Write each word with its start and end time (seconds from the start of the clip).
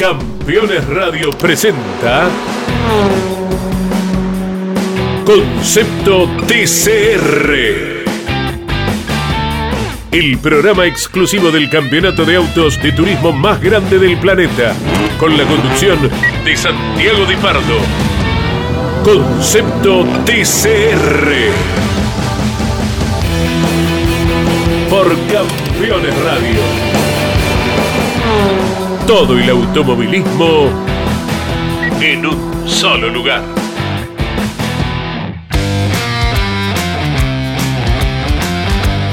Campeones 0.00 0.86
Radio 0.88 1.28
presenta 1.32 2.26
Concepto 5.26 6.26
TCR. 6.46 7.52
El 10.10 10.38
programa 10.38 10.86
exclusivo 10.86 11.50
del 11.50 11.68
campeonato 11.68 12.24
de 12.24 12.36
autos 12.36 12.82
de 12.82 12.92
turismo 12.92 13.32
más 13.32 13.60
grande 13.60 13.98
del 13.98 14.16
planeta, 14.16 14.72
con 15.18 15.36
la 15.36 15.44
conducción 15.44 15.98
de 16.46 16.56
Santiago 16.56 17.26
Di 17.26 17.36
Pardo. 17.36 17.78
Concepto 19.04 20.06
TCR. 20.24 21.28
Por 24.88 25.08
Campeones 25.30 26.18
Radio. 26.24 26.89
Todo 29.10 29.36
el 29.36 29.50
automovilismo 29.50 30.68
en 32.00 32.26
un 32.26 32.68
solo 32.68 33.08
lugar. 33.08 33.42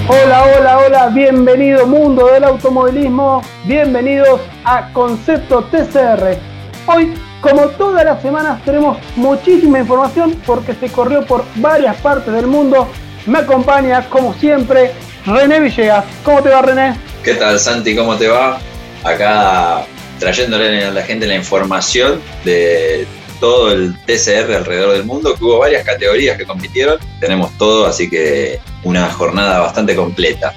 Hola, 0.07 0.43
hola, 0.55 0.77
hola, 0.77 1.07
bienvenido 1.07 1.87
mundo 1.87 2.27
del 2.27 2.43
automovilismo, 2.43 3.41
bienvenidos 3.65 4.39
a 4.65 4.93
Concepto 4.93 5.63
TCR. 5.63 6.37
Hoy, 6.85 7.15
como 7.41 7.63
todas 7.69 8.05
las 8.05 8.21
semanas, 8.21 8.63
tenemos 8.63 8.99
muchísima 9.15 9.79
información 9.79 10.39
porque 10.45 10.75
se 10.75 10.89
corrió 10.89 11.25
por 11.25 11.43
varias 11.55 11.97
partes 12.01 12.31
del 12.31 12.45
mundo. 12.45 12.87
Me 13.25 13.39
acompaña, 13.39 14.07
como 14.09 14.35
siempre, 14.35 14.91
René 15.25 15.59
Villegas. 15.59 16.05
¿Cómo 16.23 16.43
te 16.43 16.49
va, 16.49 16.61
René? 16.61 16.95
¿Qué 17.23 17.33
tal, 17.33 17.57
Santi? 17.57 17.95
¿Cómo 17.95 18.15
te 18.15 18.27
va? 18.27 18.59
Acá 19.03 19.85
trayéndole 20.19 20.85
a 20.85 20.91
la 20.91 21.03
gente 21.03 21.27
la 21.27 21.35
información 21.35 22.21
de 22.43 23.07
todo 23.39 23.71
el 23.71 23.95
TCR 24.05 24.53
alrededor 24.55 24.93
del 24.93 25.05
mundo, 25.05 25.35
que 25.35 25.43
hubo 25.43 25.59
varias 25.59 25.83
categorías 25.83 26.37
que 26.37 26.45
compitieron. 26.45 26.97
Tenemos 27.19 27.55
todo, 27.57 27.85
así 27.85 28.09
que 28.09 28.59
una 28.83 29.09
jornada 29.11 29.59
bastante 29.59 29.95
completa. 29.95 30.53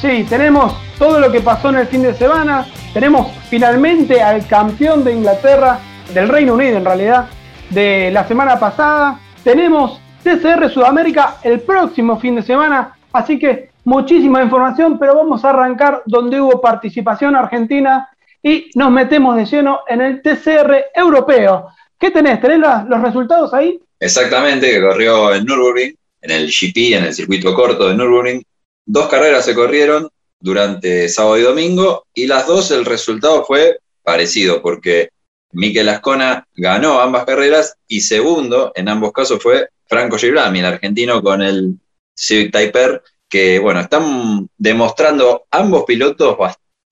Sí, 0.00 0.24
tenemos 0.28 0.74
todo 0.98 1.20
lo 1.20 1.30
que 1.30 1.40
pasó 1.40 1.68
en 1.70 1.76
el 1.76 1.86
fin 1.86 2.02
de 2.02 2.14
semana. 2.14 2.66
Tenemos 2.94 3.28
finalmente 3.50 4.22
al 4.22 4.46
campeón 4.46 5.04
de 5.04 5.12
Inglaterra, 5.12 5.80
del 6.14 6.28
Reino 6.28 6.54
Unido 6.54 6.78
en 6.78 6.84
realidad, 6.84 7.26
de 7.70 8.10
la 8.10 8.26
semana 8.26 8.58
pasada. 8.58 9.20
Tenemos 9.44 10.00
TCR 10.22 10.70
Sudamérica 10.70 11.36
el 11.42 11.60
próximo 11.60 12.18
fin 12.18 12.36
de 12.36 12.42
semana. 12.42 12.96
Así 13.12 13.38
que 13.38 13.70
muchísima 13.88 14.42
información, 14.42 14.98
pero 14.98 15.16
vamos 15.16 15.42
a 15.44 15.50
arrancar 15.50 16.02
donde 16.04 16.38
hubo 16.38 16.60
participación 16.60 17.34
argentina 17.34 18.06
y 18.42 18.70
nos 18.74 18.90
metemos 18.90 19.34
de 19.34 19.46
lleno 19.46 19.80
en 19.88 20.02
el 20.02 20.20
TCR 20.20 20.84
europeo. 20.94 21.68
¿Qué 21.98 22.10
tenés? 22.10 22.38
¿Tenés 22.38 22.60
los 22.86 23.00
resultados 23.00 23.54
ahí? 23.54 23.80
Exactamente, 23.98 24.70
que 24.70 24.82
corrió 24.82 25.34
en 25.34 25.46
Nürburgring, 25.46 25.96
en 26.20 26.30
el 26.30 26.48
GP, 26.48 26.96
en 26.98 27.04
el 27.04 27.14
circuito 27.14 27.54
corto 27.54 27.88
de 27.88 27.94
Nürburgring. 27.94 28.42
Dos 28.84 29.08
carreras 29.08 29.46
se 29.46 29.54
corrieron 29.54 30.10
durante 30.38 31.08
sábado 31.08 31.38
y 31.38 31.42
domingo 31.42 32.04
y 32.12 32.26
las 32.26 32.46
dos 32.46 32.70
el 32.70 32.84
resultado 32.84 33.42
fue 33.46 33.78
parecido 34.02 34.60
porque 34.60 35.08
Mikel 35.52 35.88
Ascona 35.88 36.46
ganó 36.54 37.00
ambas 37.00 37.24
carreras 37.24 37.74
y 37.88 38.02
segundo 38.02 38.70
en 38.74 38.90
ambos 38.90 39.12
casos 39.12 39.42
fue 39.42 39.70
Franco 39.86 40.18
Girolami, 40.18 40.58
el 40.58 40.66
argentino 40.66 41.22
con 41.22 41.40
el 41.40 41.78
Civic 42.14 42.52
Typer, 42.52 43.02
que 43.28 43.58
bueno, 43.58 43.80
están 43.80 44.48
demostrando 44.56 45.44
ambos 45.50 45.84
pilotos 45.84 46.36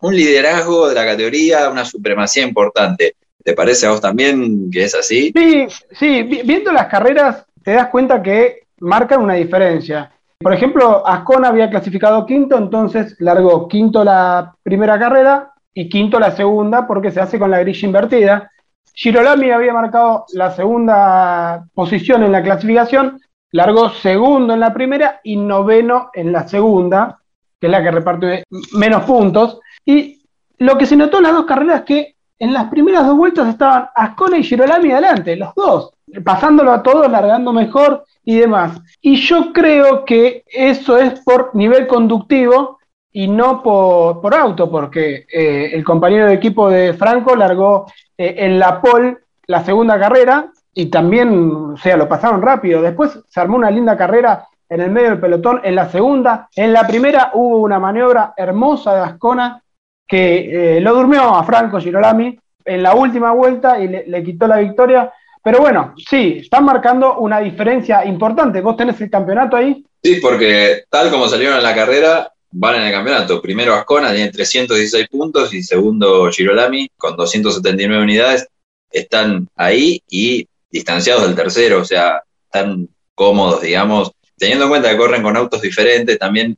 un 0.00 0.14
liderazgo 0.14 0.88
de 0.88 0.94
la 0.94 1.04
categoría, 1.04 1.70
una 1.70 1.84
supremacía 1.84 2.44
importante. 2.44 3.16
¿Te 3.42 3.54
parece 3.54 3.86
a 3.86 3.90
vos 3.90 4.00
también 4.00 4.70
que 4.70 4.84
es 4.84 4.94
así? 4.94 5.32
Sí, 5.34 5.66
sí, 5.92 6.22
viendo 6.22 6.72
las 6.72 6.86
carreras 6.86 7.46
te 7.62 7.72
das 7.72 7.88
cuenta 7.88 8.22
que 8.22 8.60
marcan 8.80 9.22
una 9.22 9.34
diferencia. 9.34 10.12
Por 10.38 10.52
ejemplo, 10.52 11.06
Ascona 11.06 11.48
había 11.48 11.70
clasificado 11.70 12.26
quinto, 12.26 12.58
entonces 12.58 13.16
largó 13.18 13.68
quinto 13.68 14.04
la 14.04 14.54
primera 14.62 14.98
carrera 14.98 15.52
y 15.72 15.88
quinto 15.88 16.20
la 16.20 16.36
segunda 16.36 16.86
porque 16.86 17.10
se 17.10 17.20
hace 17.20 17.38
con 17.38 17.50
la 17.50 17.60
grilla 17.60 17.86
invertida. 17.86 18.50
Girolami 18.94 19.50
había 19.50 19.72
marcado 19.72 20.26
la 20.32 20.52
segunda 20.52 21.66
posición 21.74 22.22
en 22.22 22.32
la 22.32 22.42
clasificación, 22.42 23.20
largó 23.52 23.90
segundo 23.90 24.54
en 24.54 24.60
la 24.60 24.72
primera 24.72 25.20
y 25.22 25.36
noveno 25.36 26.10
en 26.12 26.32
la 26.32 26.46
segunda, 26.46 27.20
que 27.60 27.66
es 27.66 27.70
la 27.70 27.82
que 27.82 27.90
reparte 27.90 28.44
menos 28.72 29.04
puntos. 29.04 29.60
Y 29.84 30.22
lo 30.58 30.76
que 30.76 30.86
se 30.86 30.96
notó 30.96 31.18
en 31.18 31.24
las 31.24 31.32
dos 31.32 31.46
carreras 31.46 31.80
es 31.80 31.84
que 31.84 32.16
en 32.38 32.52
las 32.52 32.66
primeras 32.66 33.06
dos 33.06 33.16
vueltas 33.16 33.48
estaban 33.48 33.88
Ascona 33.94 34.38
y 34.38 34.42
Girolami 34.42 34.92
adelante, 34.92 35.36
los 35.36 35.54
dos, 35.54 35.94
pasándolo 36.24 36.72
a 36.72 36.82
todos, 36.82 37.10
largando 37.10 37.52
mejor 37.52 38.04
y 38.24 38.36
demás. 38.36 38.80
Y 39.00 39.16
yo 39.16 39.52
creo 39.52 40.04
que 40.04 40.44
eso 40.46 40.98
es 40.98 41.20
por 41.20 41.54
nivel 41.54 41.86
conductivo 41.86 42.78
y 43.10 43.28
no 43.28 43.62
por, 43.62 44.34
auto, 44.34 44.70
porque 44.70 45.26
eh, 45.32 45.70
el 45.72 45.82
compañero 45.82 46.26
de 46.26 46.34
equipo 46.34 46.68
de 46.68 46.92
Franco 46.92 47.34
largó 47.34 47.86
eh, 48.18 48.34
en 48.38 48.58
la 48.58 48.82
pole 48.82 49.16
la 49.46 49.64
segunda 49.64 49.98
carrera 49.98 50.50
y 50.78 50.86
también, 50.86 51.72
o 51.72 51.76
sea, 51.78 51.96
lo 51.96 52.06
pasaron 52.06 52.42
rápido. 52.42 52.82
Después 52.82 53.18
se 53.26 53.40
armó 53.40 53.56
una 53.56 53.70
linda 53.70 53.96
carrera 53.96 54.46
en 54.68 54.82
el 54.82 54.90
medio 54.90 55.08
del 55.08 55.20
pelotón 55.20 55.62
en 55.64 55.74
la 55.74 55.90
segunda. 55.90 56.50
En 56.54 56.74
la 56.74 56.86
primera 56.86 57.30
hubo 57.32 57.62
una 57.62 57.78
maniobra 57.78 58.34
hermosa 58.36 58.94
de 58.94 59.00
Ascona 59.00 59.62
que 60.06 60.76
eh, 60.76 60.80
lo 60.82 60.94
durmió 60.94 61.34
a 61.34 61.42
Franco 61.44 61.80
Girolami 61.80 62.38
en 62.62 62.82
la 62.82 62.94
última 62.94 63.32
vuelta 63.32 63.80
y 63.80 63.88
le, 63.88 64.22
quitó 64.22 64.46
la 64.46 64.58
victoria. 64.58 65.10
Pero 65.42 65.60
bueno, 65.60 65.94
sí, 65.96 66.40
están 66.42 66.66
marcando 66.66 67.20
una 67.20 67.40
diferencia 67.40 68.04
importante. 68.04 68.60
¿Vos 68.60 68.76
tenés 68.76 69.00
el 69.00 69.08
campeonato 69.08 69.56
ahí? 69.56 69.82
Sí, 70.02 70.16
porque 70.20 70.84
tal 70.90 71.10
como 71.10 71.26
salieron 71.26 71.56
en 71.56 71.62
la 71.62 71.74
carrera, 71.74 72.30
van 72.50 72.74
en 72.74 72.82
el 72.82 72.92
campeonato. 72.92 73.40
Primero 73.40 73.72
Ascona 73.72 74.12
tiene 74.12 74.30
316 74.30 75.08
puntos 75.08 75.54
y 75.54 75.62
segundo 75.62 76.30
Girolami 76.30 76.90
con 76.98 77.16
279 77.16 78.02
unidades. 78.02 78.46
Están 78.90 79.48
ahí 79.56 80.02
y 80.10 80.46
distanciados 80.70 81.22
del 81.22 81.34
tercero, 81.34 81.80
o 81.80 81.84
sea, 81.84 82.22
están 82.44 82.88
cómodos, 83.14 83.62
digamos. 83.62 84.12
Teniendo 84.36 84.64
en 84.64 84.70
cuenta 84.70 84.90
que 84.90 84.96
corren 84.96 85.22
con 85.22 85.36
autos 85.36 85.62
diferentes, 85.62 86.18
también 86.18 86.56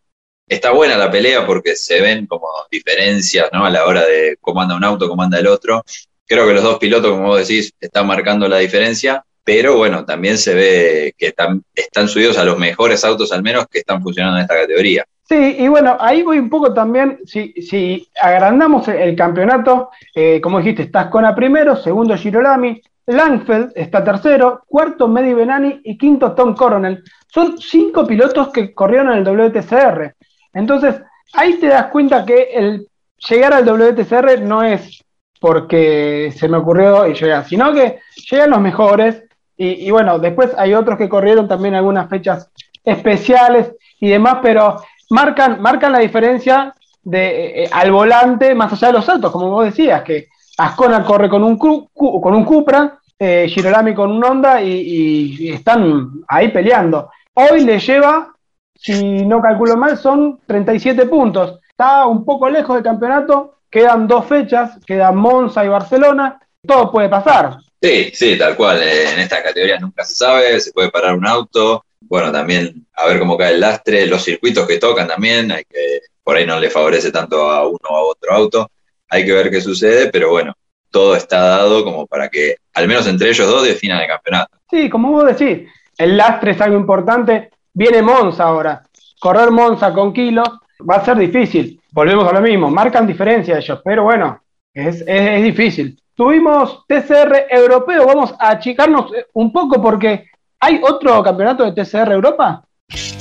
está 0.49 0.73
buena 0.73 0.97
la 0.97 1.11
pelea 1.11 1.47
porque 1.47 1.77
se 1.77 2.01
ven 2.01 2.27
como 2.27 2.49
diferencias 2.71 3.49
¿no? 3.53 3.65
a 3.65 3.71
la 3.71 3.87
hora 3.87 4.05
de 4.05 4.37
cómo 4.41 4.63
anda 4.63 4.77
un 4.77 4.85
auto, 4.85 5.09
cómo 5.09 5.23
anda 5.23 5.39
el 5.39 5.47
otro. 5.47 5.85
Creo 6.27 6.47
que 6.47 6.55
los 6.55 6.63
dos 6.63 6.79
pilotos, 6.79 7.13
como 7.13 7.29
vos 7.29 7.47
decís, 7.47 7.73
están 7.81 8.07
marcando 8.07 8.49
la 8.49 8.59
diferencia, 8.59 9.25
pero 9.45 9.77
bueno, 9.77 10.05
también 10.05 10.37
se 10.37 10.55
ve 10.55 11.15
que 11.17 11.29
están, 11.29 11.63
subidos 12.09 12.37
a 12.37 12.45
los 12.45 12.59
mejores 12.59 13.05
autos 13.05 13.33
al 13.33 13.43
menos 13.43 13.67
que 13.67 13.79
están 13.79 14.03
funcionando 14.03 14.37
en 14.37 14.43
esta 14.43 14.61
categoría. 14.61 15.05
Sí, 15.27 15.57
y 15.59 15.69
bueno, 15.69 15.97
ahí 16.01 16.23
voy 16.23 16.39
un 16.39 16.51
poco 16.51 16.73
también, 16.73 17.21
si, 17.25 18.09
agrandamos 18.21 18.89
el, 18.89 19.15
campeonato, 19.15 19.91
eh, 20.15 20.41
como 20.41 20.59
dijiste, 20.59 20.83
estás 20.83 21.09
Cona 21.09 21.35
primero, 21.35 21.77
segundo 21.77 22.17
Girolami, 22.17 22.83
Langfeld 23.09 23.73
está 23.75 24.05
tercero, 24.05 24.65
cuarto 24.67 25.09
Medi 25.09 25.33
Benani 25.33 25.81
y 25.83 25.97
quinto 25.97 26.33
Tom 26.33 26.55
Coronel. 26.55 27.03
Son 27.27 27.59
cinco 27.59 28.07
pilotos 28.07 28.49
que 28.49 28.75
corrieron 28.75 29.13
en 29.13 29.19
el 29.19 29.25
WTCR. 29.25 30.15
Entonces, 30.53 31.01
ahí 31.33 31.55
te 31.55 31.69
das 31.69 31.87
cuenta 31.87 32.27
que 32.27 32.51
el 32.53 32.87
llegar 33.29 33.55
al 33.55 33.65
WTCR 33.65 34.43
no 34.43 34.63
es 34.63 35.03
porque 35.41 36.35
se 36.37 36.49
me 36.49 36.59
ocurrió 36.59 37.07
y 37.07 37.15
llegar, 37.15 37.47
sino 37.47 37.73
que 37.73 38.01
llegan 38.31 38.51
los 38.51 38.61
mejores. 38.61 39.23
Y, 39.57 39.91
bueno, 39.91 40.19
después 40.19 40.51
hay 40.57 40.75
otros 40.75 40.99
que 40.99 41.09
corrieron 41.09 41.49
también 41.49 41.75
algunas 41.75 42.09
fechas 42.11 42.51
especiales 42.85 43.75
y 43.99 44.09
demás, 44.09 44.39
pero 44.43 44.83
marcan, 45.11 45.61
marcan 45.63 45.93
la 45.93 45.99
diferencia 45.99 46.75
de, 47.03 47.65
eh, 47.65 47.71
al 47.73 47.91
volante 47.91 48.55
más 48.55 48.73
allá 48.73 48.89
de 48.89 48.93
los 48.93 49.05
saltos, 49.07 49.33
como 49.33 49.51
vos 49.51 49.65
decías, 49.65 50.03
que 50.03 50.29
Ascona 50.59 51.05
corre 51.05 51.29
con 51.29 51.43
un 51.43 51.57
Cupra, 51.57 52.99
eh, 53.19 53.47
Girolami 53.49 53.95
con 53.95 54.11
un 54.11 54.25
Honda 54.25 54.63
y, 54.63 55.37
y, 55.39 55.51
están 55.51 56.23
ahí 56.29 56.49
peleando. 56.49 57.11
Hoy 57.35 57.65
le 57.65 57.79
lleva 57.79 58.33
si 58.79 59.27
no 59.27 59.43
calculo 59.43 59.77
mal, 59.77 59.99
son 59.99 60.41
37 60.47 61.07
puntos. 61.07 61.59
Está 61.69 62.07
un 62.07 62.25
poco 62.25 62.49
lejos 62.49 62.77
del 62.77 62.85
campeonato, 62.85 63.59
quedan 63.71 64.07
dos 64.07 64.27
fechas, 64.27 64.79
quedan 64.87 65.17
Monza 65.17 65.65
y 65.65 65.69
Barcelona, 65.69 66.41
todo 66.67 66.91
puede 66.93 67.09
pasar. 67.09 67.59
Sí, 67.81 68.11
sí, 68.13 68.39
tal 68.39 68.57
cual. 68.57 68.83
Eh, 68.83 69.13
en 69.13 69.21
esta 69.21 69.43
categoría 69.43 69.79
nunca 69.79 70.05
se 70.05 70.15
sabe, 70.15 70.61
se 70.61 70.73
puede 70.73 70.91
parar 70.91 71.17
un 71.17 71.27
auto. 71.27 71.85
Bueno, 72.01 72.33
también 72.33 72.87
a 72.95 73.07
ver 73.07 73.19
cómo 73.19 73.37
cae 73.37 73.55
el 73.55 73.61
lastre, 73.61 74.07
los 74.07 74.23
circuitos 74.23 74.67
que 74.67 74.79
tocan 74.79 75.09
también, 75.09 75.51
hay 75.51 75.65
que 75.65 76.01
por 76.23 76.37
ahí 76.37 76.47
no 76.47 76.61
le 76.61 76.71
favorece 76.71 77.11
tanto 77.11 77.51
a 77.51 77.67
uno 77.67 77.79
o 77.89 77.97
a 77.97 78.03
otro 78.03 78.33
auto. 78.33 78.71
Hay 79.09 79.25
que 79.25 79.33
ver 79.33 79.51
qué 79.51 79.61
sucede, 79.61 80.11
pero 80.11 80.31
bueno, 80.31 80.55
todo 80.91 81.17
está 81.17 81.41
dado 81.41 81.85
como 81.85 82.07
para 82.07 82.29
que 82.29 82.57
al 82.75 82.89
menos 82.89 83.07
entre 83.07 83.29
ellos 83.31 83.47
dos 83.47 83.65
definan 83.65 84.01
el 84.01 84.09
campeonato. 84.09 84.59
Sí, 84.71 84.89
como 84.89 85.11
vos 85.11 85.27
decís, 85.27 85.69
el 85.97 86.17
lastre 86.17 86.53
es 86.53 86.61
algo 86.61 86.77
importante. 86.77 87.51
Viene 87.73 88.03
Monza 88.03 88.45
ahora. 88.45 88.83
Correr 89.21 89.51
Monza 89.51 89.93
con 89.93 90.13
kilos 90.13 90.49
va 90.89 90.97
a 90.97 91.05
ser 91.05 91.17
difícil. 91.17 91.81
Volvemos 91.91 92.29
a 92.29 92.33
lo 92.33 92.41
mismo. 92.41 92.71
Marcan 92.71 93.07
diferencia 93.07 93.59
ellos, 93.59 93.81
pero 93.85 94.05
bueno, 94.05 94.43
es, 94.73 95.03
es, 95.07 95.43
difícil. 95.43 96.01
Tuvimos 96.15 96.85
TCR 96.87 97.47
europeo, 97.51 98.07
vamos 98.07 98.35
a 98.39 98.51
achicarnos 98.51 99.13
un 99.35 99.53
poco 99.53 99.81
porque 99.81 100.27
¿hay 100.61 100.81
otro 100.83 101.23
campeonato 101.23 101.65
de 101.65 101.73
TCR 101.73 102.13
Europa? 102.13 102.65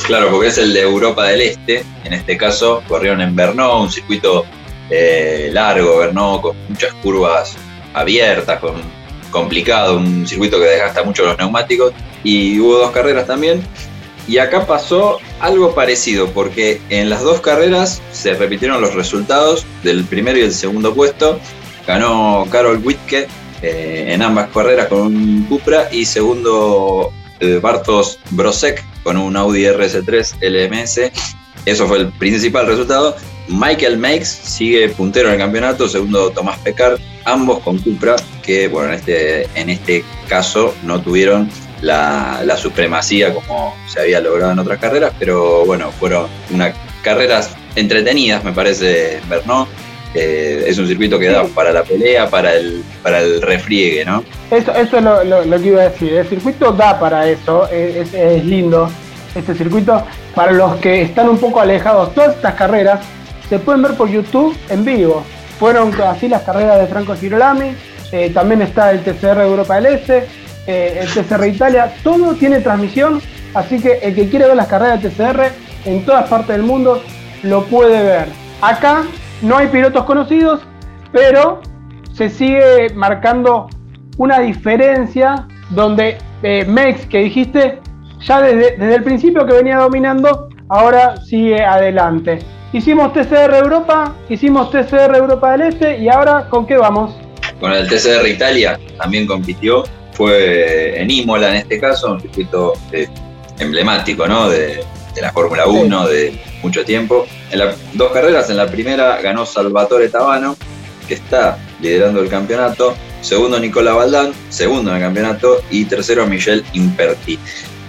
Claro, 0.05 0.29
porque 0.31 0.47
es 0.47 0.57
el 0.57 0.73
de 0.73 0.81
Europa 0.81 1.25
del 1.25 1.41
Este. 1.41 1.83
En 2.03 2.13
este 2.13 2.37
caso 2.37 2.81
corrieron 2.87 3.21
en 3.21 3.35
Brno, 3.35 3.81
un 3.81 3.91
circuito 3.91 4.45
eh, 4.89 5.49
largo, 5.51 6.01
con 6.41 6.55
muchas 6.69 6.93
curvas 6.95 7.55
abiertas, 7.93 8.59
con 8.59 8.75
complicado, 9.31 9.97
un 9.97 10.27
circuito 10.27 10.59
que 10.59 10.65
desgasta 10.65 11.03
mucho 11.03 11.25
los 11.25 11.37
neumáticos. 11.37 11.93
Y 12.23 12.59
hubo 12.59 12.77
dos 12.77 12.91
carreras 12.91 13.27
también. 13.27 13.61
Y 14.27 14.39
acá 14.39 14.65
pasó 14.65 15.19
algo 15.39 15.73
parecido, 15.73 16.29
porque 16.31 16.81
en 16.89 17.09
las 17.09 17.21
dos 17.21 17.39
carreras 17.39 18.01
se 18.11 18.33
repitieron 18.33 18.81
los 18.81 18.93
resultados 18.93 19.65
del 19.83 20.03
primero 20.03 20.37
y 20.37 20.41
el 20.41 20.53
segundo 20.53 20.93
puesto. 20.93 21.39
Ganó 21.85 22.45
Carol 22.51 22.81
Wittke 22.83 23.27
eh, 23.61 24.05
en 24.09 24.21
ambas 24.21 24.49
carreras 24.49 24.87
con 24.87 25.01
un 25.01 25.45
Cupra 25.47 25.87
y 25.91 26.05
segundo 26.05 27.13
eh, 27.39 27.59
Bartos 27.61 28.19
Brosek 28.31 28.83
con 29.03 29.15
un 29.15 29.37
Audi 29.37 29.63
RS3 29.63 30.35
LMS. 30.41 31.11
Eso 31.65 31.87
fue 31.87 31.99
el 31.99 32.07
principal 32.13 32.67
resultado. 32.67 33.15
Michael 33.47 33.97
Makes 33.97 34.25
sigue 34.25 34.89
puntero 34.89 35.29
en 35.29 35.35
el 35.35 35.39
campeonato, 35.39 35.88
segundo 35.88 36.31
Tomás 36.31 36.57
Pecar, 36.59 36.97
ambos 37.25 37.59
con 37.59 37.77
Cupra, 37.79 38.15
que 38.44 38.67
bueno, 38.67 38.89
en 38.89 38.95
este, 38.95 39.47
en 39.55 39.69
este 39.69 40.03
caso 40.27 40.73
no 40.83 41.01
tuvieron 41.01 41.49
la, 41.81 42.57
supremacía 42.57 43.33
como 43.33 43.75
se 43.88 44.01
había 44.01 44.19
logrado 44.19 44.53
en 44.53 44.59
otras 44.59 44.79
carreras, 44.79 45.13
pero 45.19 45.65
bueno, 45.65 45.91
fueron 45.91 46.27
unas 46.51 46.73
carreras 47.03 47.55
entretenidas, 47.75 48.44
me 48.44 48.51
parece, 48.51 49.19
Bernó. 49.29 49.67
Eh, 50.13 50.63
es 50.65 50.77
un 50.79 50.88
circuito 50.88 51.19
que 51.19 51.27
da 51.27 51.44
para 51.44 51.71
la 51.71 51.83
pelea, 51.83 52.29
para 52.29 52.55
el, 52.55 52.83
para 53.03 53.19
el 53.21 53.41
refriegue, 53.41 54.03
¿no? 54.03 54.23
Eso, 54.49 54.73
eso 54.73 54.97
es 54.97 55.03
lo, 55.03 55.61
que 55.61 55.67
iba 55.67 55.81
a 55.81 55.89
decir. 55.89 56.13
El 56.13 56.27
circuito 56.27 56.71
da 56.71 56.99
para 56.99 57.27
eso, 57.29 57.69
es, 57.69 58.13
es, 58.13 58.45
lindo 58.45 58.89
este 59.35 59.53
circuito. 59.53 60.03
Para 60.33 60.53
los 60.53 60.77
que 60.77 61.01
están 61.01 61.29
un 61.29 61.38
poco 61.38 61.59
alejados, 61.59 62.15
todas 62.15 62.35
estas 62.35 62.55
carreras 62.55 63.01
se 63.49 63.59
pueden 63.59 63.81
ver 63.81 63.94
por 63.95 64.09
YouTube 64.09 64.55
en 64.69 64.83
vivo. 64.83 65.23
Fueron 65.59 65.91
así 66.01 66.27
las 66.27 66.44
carreras 66.44 66.79
de 66.79 66.88
Franco 66.88 67.15
Girolami, 67.15 67.71
eh, 68.11 68.31
también 68.33 68.61
está 68.61 68.91
el 68.91 69.03
TCR 69.03 69.41
Europa 69.41 69.75
del 69.75 69.88
Este, 69.88 70.27
eh, 70.67 71.01
el 71.01 71.07
TCR 71.07 71.47
Italia, 71.47 71.94
todo 72.03 72.35
tiene 72.35 72.59
transmisión, 72.59 73.21
así 73.53 73.79
que 73.79 73.99
el 74.03 74.15
que 74.15 74.29
quiere 74.29 74.45
ver 74.45 74.55
las 74.55 74.67
carreras 74.67 75.01
de 75.01 75.09
TCR 75.09 75.51
en 75.85 76.05
todas 76.05 76.29
partes 76.29 76.55
del 76.55 76.63
mundo 76.63 77.01
lo 77.44 77.65
puede 77.65 78.03
ver. 78.03 78.27
Acá 78.61 79.03
no 79.41 79.57
hay 79.57 79.67
pilotos 79.67 80.03
conocidos, 80.05 80.61
pero 81.11 81.61
se 82.13 82.29
sigue 82.29 82.89
marcando 82.95 83.69
una 84.17 84.39
diferencia 84.39 85.47
donde 85.69 86.17
eh, 86.44 86.65
Mex, 86.65 87.05
que 87.05 87.19
dijiste, 87.19 87.79
ya 88.19 88.41
desde, 88.41 88.77
desde, 88.77 88.95
el 88.95 89.03
principio 89.03 89.45
que 89.45 89.53
venía 89.53 89.77
dominando, 89.77 90.49
ahora 90.69 91.17
sigue 91.17 91.63
adelante. 91.63 92.39
Hicimos 92.73 93.13
TCR 93.13 93.55
Europa, 93.55 94.15
hicimos 94.29 94.71
TCR 94.71 95.15
Europa 95.15 95.51
del 95.53 95.61
Este 95.61 95.97
y 95.99 96.09
ahora 96.09 96.47
¿con 96.49 96.67
qué 96.67 96.75
vamos? 96.75 97.15
Con 97.59 97.71
el 97.71 97.87
TCR 97.87 98.27
Italia 98.27 98.79
también 98.97 99.25
compitió 99.25 99.83
fue 100.17 100.99
en 100.99 101.11
Imola 101.11 101.49
en 101.49 101.55
este 101.57 101.79
caso, 101.79 102.11
un 102.11 102.19
circuito 102.19 102.73
eh, 102.91 103.07
emblemático 103.59 104.27
¿no? 104.27 104.49
de, 104.49 104.83
la 105.21 105.31
Fórmula 105.31 105.65
1 105.67 106.07
de 106.07 106.39
mucho 106.61 106.83
tiempo. 106.85 107.25
En 107.51 107.59
las 107.59 107.75
dos 107.93 108.11
carreras, 108.11 108.49
en 108.49 108.57
la 108.57 108.67
primera 108.67 109.19
ganó 109.21 109.45
Salvatore 109.45 110.09
Tabano, 110.09 110.55
que 111.07 111.15
está 111.15 111.57
liderando 111.81 112.21
el 112.21 112.29
campeonato, 112.29 112.95
segundo 113.21 113.59
Nicola 113.59 113.93
Valdán, 113.93 114.31
segundo 114.49 114.91
en 114.91 114.97
el 114.97 115.01
campeonato, 115.01 115.63
y 115.71 115.85
tercero 115.85 116.27
Michel 116.27 116.63
Imperti. 116.73 117.39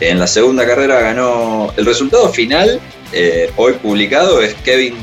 En 0.01 0.19
la 0.19 0.27
segunda 0.27 0.67
carrera 0.67 1.01
ganó, 1.01 1.73
el 1.77 1.85
resultado 1.85 2.31
final, 2.31 2.81
eh, 3.13 3.51
hoy 3.57 3.75
publicado, 3.75 4.41
es 4.41 4.55
Kevin 4.55 4.95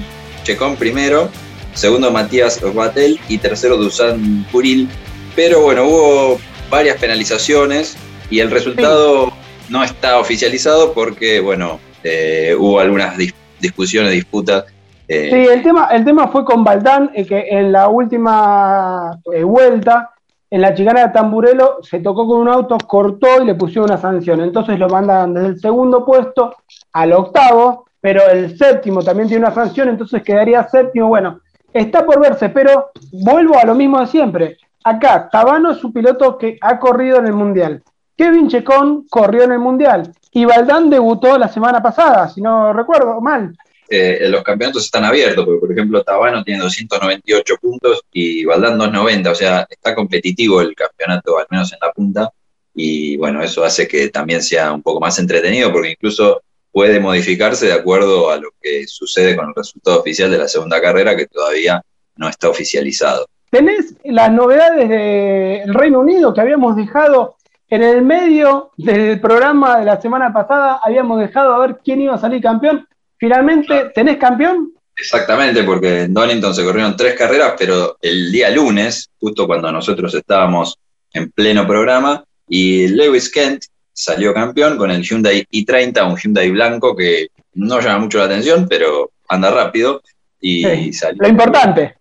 Checón 0.44 0.76
primero, 0.76 1.30
segundo 1.74 2.12
Matías 2.12 2.62
Batel 2.74 3.20
y 3.28 3.38
tercero 3.38 3.78
Dusan 3.78 4.46
Puril. 4.52 4.88
Pero 5.36 5.62
bueno, 5.62 5.86
hubo 5.86 6.40
varias 6.70 6.98
penalizaciones 6.98 7.98
y 8.30 8.40
el 8.40 8.52
resultado 8.52 9.34
no 9.70 9.84
está 9.84 10.20
oficializado 10.20 10.94
porque, 10.94 11.40
bueno, 11.40 11.80
eh, 12.04 12.56
hubo 12.58 12.80
algunas 12.80 13.16
discusiones, 13.60 14.12
disputas. 14.12 14.66
Eh. 15.08 15.30
Sí, 15.32 15.52
el 15.52 15.64
tema, 15.64 15.90
el 15.92 16.06
tema 16.06 16.28
fue 16.28 16.46
con 16.46 16.64
Baldán, 16.64 17.12
que 17.14 17.48
en 17.50 17.72
la 17.72 17.88
última 17.88 19.20
vuelta, 19.44 20.12
en 20.50 20.62
la 20.62 20.74
chicana 20.74 21.08
de 21.08 21.14
Tamburelo, 21.14 21.80
se 21.82 22.00
tocó 22.00 22.28
con 22.28 22.40
un 22.40 22.48
auto, 22.48 22.78
cortó 22.78 23.42
y 23.42 23.46
le 23.46 23.56
pusieron 23.56 23.90
una 23.90 24.00
sanción. 24.00 24.42
Entonces 24.42 24.80
lo 24.80 24.88
mandan 24.88 25.34
desde 25.34 25.48
el 25.48 25.60
segundo 25.60 26.06
puesto 26.06 26.56
al 26.94 27.12
octavo, 27.14 27.86
pero 28.06 28.30
el 28.30 28.56
séptimo 28.56 29.02
también 29.02 29.28
tiene 29.28 29.44
una 29.44 29.56
sanción, 29.56 29.90
entonces 29.90 30.22
quedaría 30.22 30.70
séptimo. 30.70 31.08
Bueno, 31.08 31.42
está 31.74 32.06
por 32.06 32.20
verse, 32.20 32.50
pero 32.50 32.92
vuelvo 33.12 33.58
a 33.58 33.66
lo 33.66 33.74
mismo 33.74 34.00
de 34.00 34.06
siempre. 34.06 34.58
Acá, 34.84 35.28
Tabano 35.28 35.72
es 35.72 35.84
un 35.84 35.92
piloto 35.92 36.38
que 36.38 36.56
ha 36.62 36.78
corrido 36.78 37.18
en 37.18 37.26
el 37.26 37.34
Mundial. 37.34 37.82
Kevin 38.16 38.48
Checón 38.48 39.08
corrió 39.10 39.46
en 39.46 39.54
el 39.54 39.58
Mundial. 39.58 40.14
Y 40.32 40.46
Valdán 40.46 40.92
debutó 40.92 41.36
la 41.40 41.48
semana 41.48 41.82
pasada, 41.82 42.30
si 42.30 42.44
no 42.44 42.74
recuerdo 42.74 43.20
mal. 43.22 43.58
Eh, 43.90 44.28
los 44.30 44.44
campeonatos 44.44 44.86
están 44.86 45.04
abiertos, 45.04 45.44
porque 45.44 45.62
por 45.62 45.72
ejemplo 45.72 46.04
Tabano 46.04 46.44
tiene 46.44 46.62
298 46.62 47.56
puntos 47.60 48.04
y 48.14 48.46
Valdán 48.46 48.78
290, 48.78 49.32
o 49.32 49.36
sea, 49.36 49.66
está 49.68 49.96
competitivo 49.96 50.62
el 50.62 50.76
campeonato, 50.76 51.40
al 51.40 51.48
menos 51.50 51.74
en 51.74 51.80
la 51.82 51.92
punta, 51.92 52.30
y 52.72 53.18
bueno, 53.18 53.42
eso 53.42 53.64
hace 53.64 53.88
que 53.88 54.10
también 54.10 54.44
sea 54.44 54.72
un 54.74 54.84
poco 54.84 55.00
más 55.00 55.18
entretenido, 55.18 55.72
porque 55.72 55.90
incluso 55.90 56.44
puede 56.76 57.00
modificarse 57.00 57.68
de 57.68 57.72
acuerdo 57.72 58.30
a 58.30 58.36
lo 58.36 58.50
que 58.62 58.86
sucede 58.86 59.34
con 59.38 59.48
el 59.48 59.56
resultado 59.56 60.02
oficial 60.02 60.30
de 60.30 60.40
la 60.40 60.50
segunda 60.50 60.82
carrera, 60.82 61.16
que 61.16 61.26
todavía 61.26 61.82
no 62.18 62.28
está 62.28 62.50
oficializado. 62.50 63.28
¿Tenés 63.50 63.96
las 64.04 64.30
novedades 64.30 64.90
del 64.90 65.74
Reino 65.74 66.02
Unido 66.02 66.34
que 66.34 66.42
habíamos 66.42 66.76
dejado 66.76 67.38
en 67.70 67.82
el 67.82 68.02
medio 68.02 68.72
del 68.76 69.22
programa 69.22 69.80
de 69.80 69.86
la 69.86 70.02
semana 70.02 70.34
pasada? 70.34 70.82
Habíamos 70.84 71.22
dejado 71.22 71.54
a 71.54 71.60
ver 71.66 71.78
quién 71.82 72.02
iba 72.02 72.16
a 72.16 72.20
salir 72.20 72.42
campeón. 72.42 72.86
Finalmente, 73.18 73.92
¿tenés 73.96 74.18
campeón? 74.18 74.74
Exactamente, 74.98 75.64
porque 75.64 76.02
en 76.02 76.14
Donington 76.14 76.54
se 76.54 76.66
corrieron 76.66 76.98
tres 76.98 77.16
carreras, 77.16 77.54
pero 77.58 77.96
el 78.02 78.34
día 78.34 78.50
lunes, 78.50 79.10
justo 79.18 79.48
cuando 79.48 79.72
nosotros 79.72 80.14
estábamos 80.14 80.78
en 81.14 81.32
pleno 81.32 81.66
programa, 81.66 82.22
y 82.50 82.90
Lewis 82.90 83.32
Kent 83.32 83.64
salió 83.96 84.34
campeón 84.34 84.78
con 84.78 84.92
el 84.92 85.02
Hyundai 85.02 85.48
i30, 85.52 86.06
un 86.06 86.18
Hyundai 86.18 86.52
blanco 86.52 86.96
que 86.96 87.28
no 87.54 87.80
llama 87.80 88.00
mucho 88.00 88.18
la 88.20 88.26
atención, 88.26 88.68
pero 88.70 89.12
anda 89.30 89.50
rápido. 89.50 90.02
Y 90.40 90.92
salió. 90.94 91.24
Lo 91.24 91.28
importante. 91.28 91.96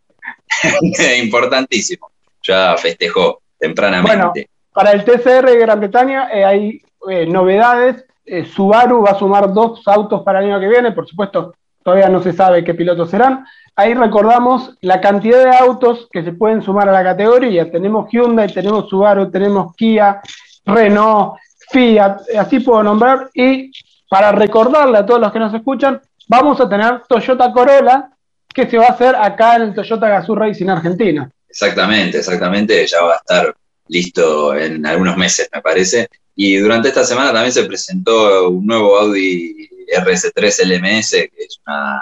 importantísimo. 1.22 2.10
Ya 2.42 2.76
festejó 2.76 3.40
tempranamente. 3.58 4.18
Bueno, 4.18 4.34
para 4.72 4.90
el 4.92 5.04
TCR 5.04 5.46
de 5.46 5.58
Gran 5.58 5.80
Bretaña 5.80 6.28
eh, 6.30 6.44
hay 6.44 6.82
eh, 7.08 7.26
novedades. 7.26 8.04
Eh, 8.26 8.44
Subaru 8.44 9.02
va 9.02 9.12
a 9.12 9.18
sumar 9.18 9.52
dos 9.52 9.86
autos 9.86 10.22
para 10.22 10.40
el 10.40 10.46
año 10.46 10.60
que 10.60 10.68
viene, 10.68 10.92
por 10.92 11.06
supuesto, 11.06 11.54
todavía 11.82 12.08
no 12.08 12.22
se 12.22 12.32
sabe 12.32 12.64
qué 12.64 12.74
pilotos 12.74 13.10
serán. 13.10 13.46
Ahí 13.76 13.94
recordamos 13.94 14.76
la 14.80 15.00
cantidad 15.00 15.42
de 15.44 15.56
autos 15.56 16.08
que 16.12 16.22
se 16.22 16.32
pueden 16.32 16.60
sumar 16.60 16.88
a 16.88 16.92
la 16.92 17.02
categoría. 17.02 17.70
Tenemos 17.70 18.10
Hyundai, 18.10 18.52
tenemos 18.52 18.88
Subaru, 18.88 19.30
tenemos 19.30 19.74
Kia, 19.76 20.20
Renault, 20.66 21.34
Fiat, 21.71 22.23
así 22.38 22.61
puedo 22.61 22.83
nombrar. 22.83 23.30
Y 23.35 23.71
para 24.09 24.33
recordarle 24.33 24.99
a 24.99 25.06
todos 25.06 25.21
los 25.21 25.33
que 25.33 25.38
nos 25.38 25.54
escuchan, 25.54 26.00
vamos 26.28 26.61
a 26.61 26.68
tener 26.68 27.02
Toyota 27.09 27.52
Corolla, 27.52 28.11
que 28.52 28.68
se 28.68 28.78
va 28.78 28.87
a 28.87 28.92
hacer 28.92 29.16
acá 29.16 29.56
en 29.56 29.62
el 29.62 29.75
Toyota 29.75 30.09
Gazoo 30.09 30.37
Racing 30.37 30.68
Argentina. 30.68 31.30
Exactamente, 31.49 32.18
exactamente, 32.18 32.87
ya 32.87 33.02
va 33.02 33.14
a 33.14 33.16
estar 33.16 33.54
listo 33.88 34.54
en 34.56 34.85
algunos 34.87 35.16
meses, 35.16 35.49
me 35.54 35.61
parece. 35.61 36.09
Y 36.37 36.56
durante 36.56 36.88
esta 36.88 37.04
semana 37.04 37.33
también 37.33 37.52
se 37.52 37.64
presentó 37.64 38.50
un 38.50 38.66
nuevo 38.66 38.99
Audi 38.99 39.68
RS3 39.97 40.64
LMS, 40.64 41.11
que 41.11 41.30
es 41.38 41.61
una, 41.66 42.00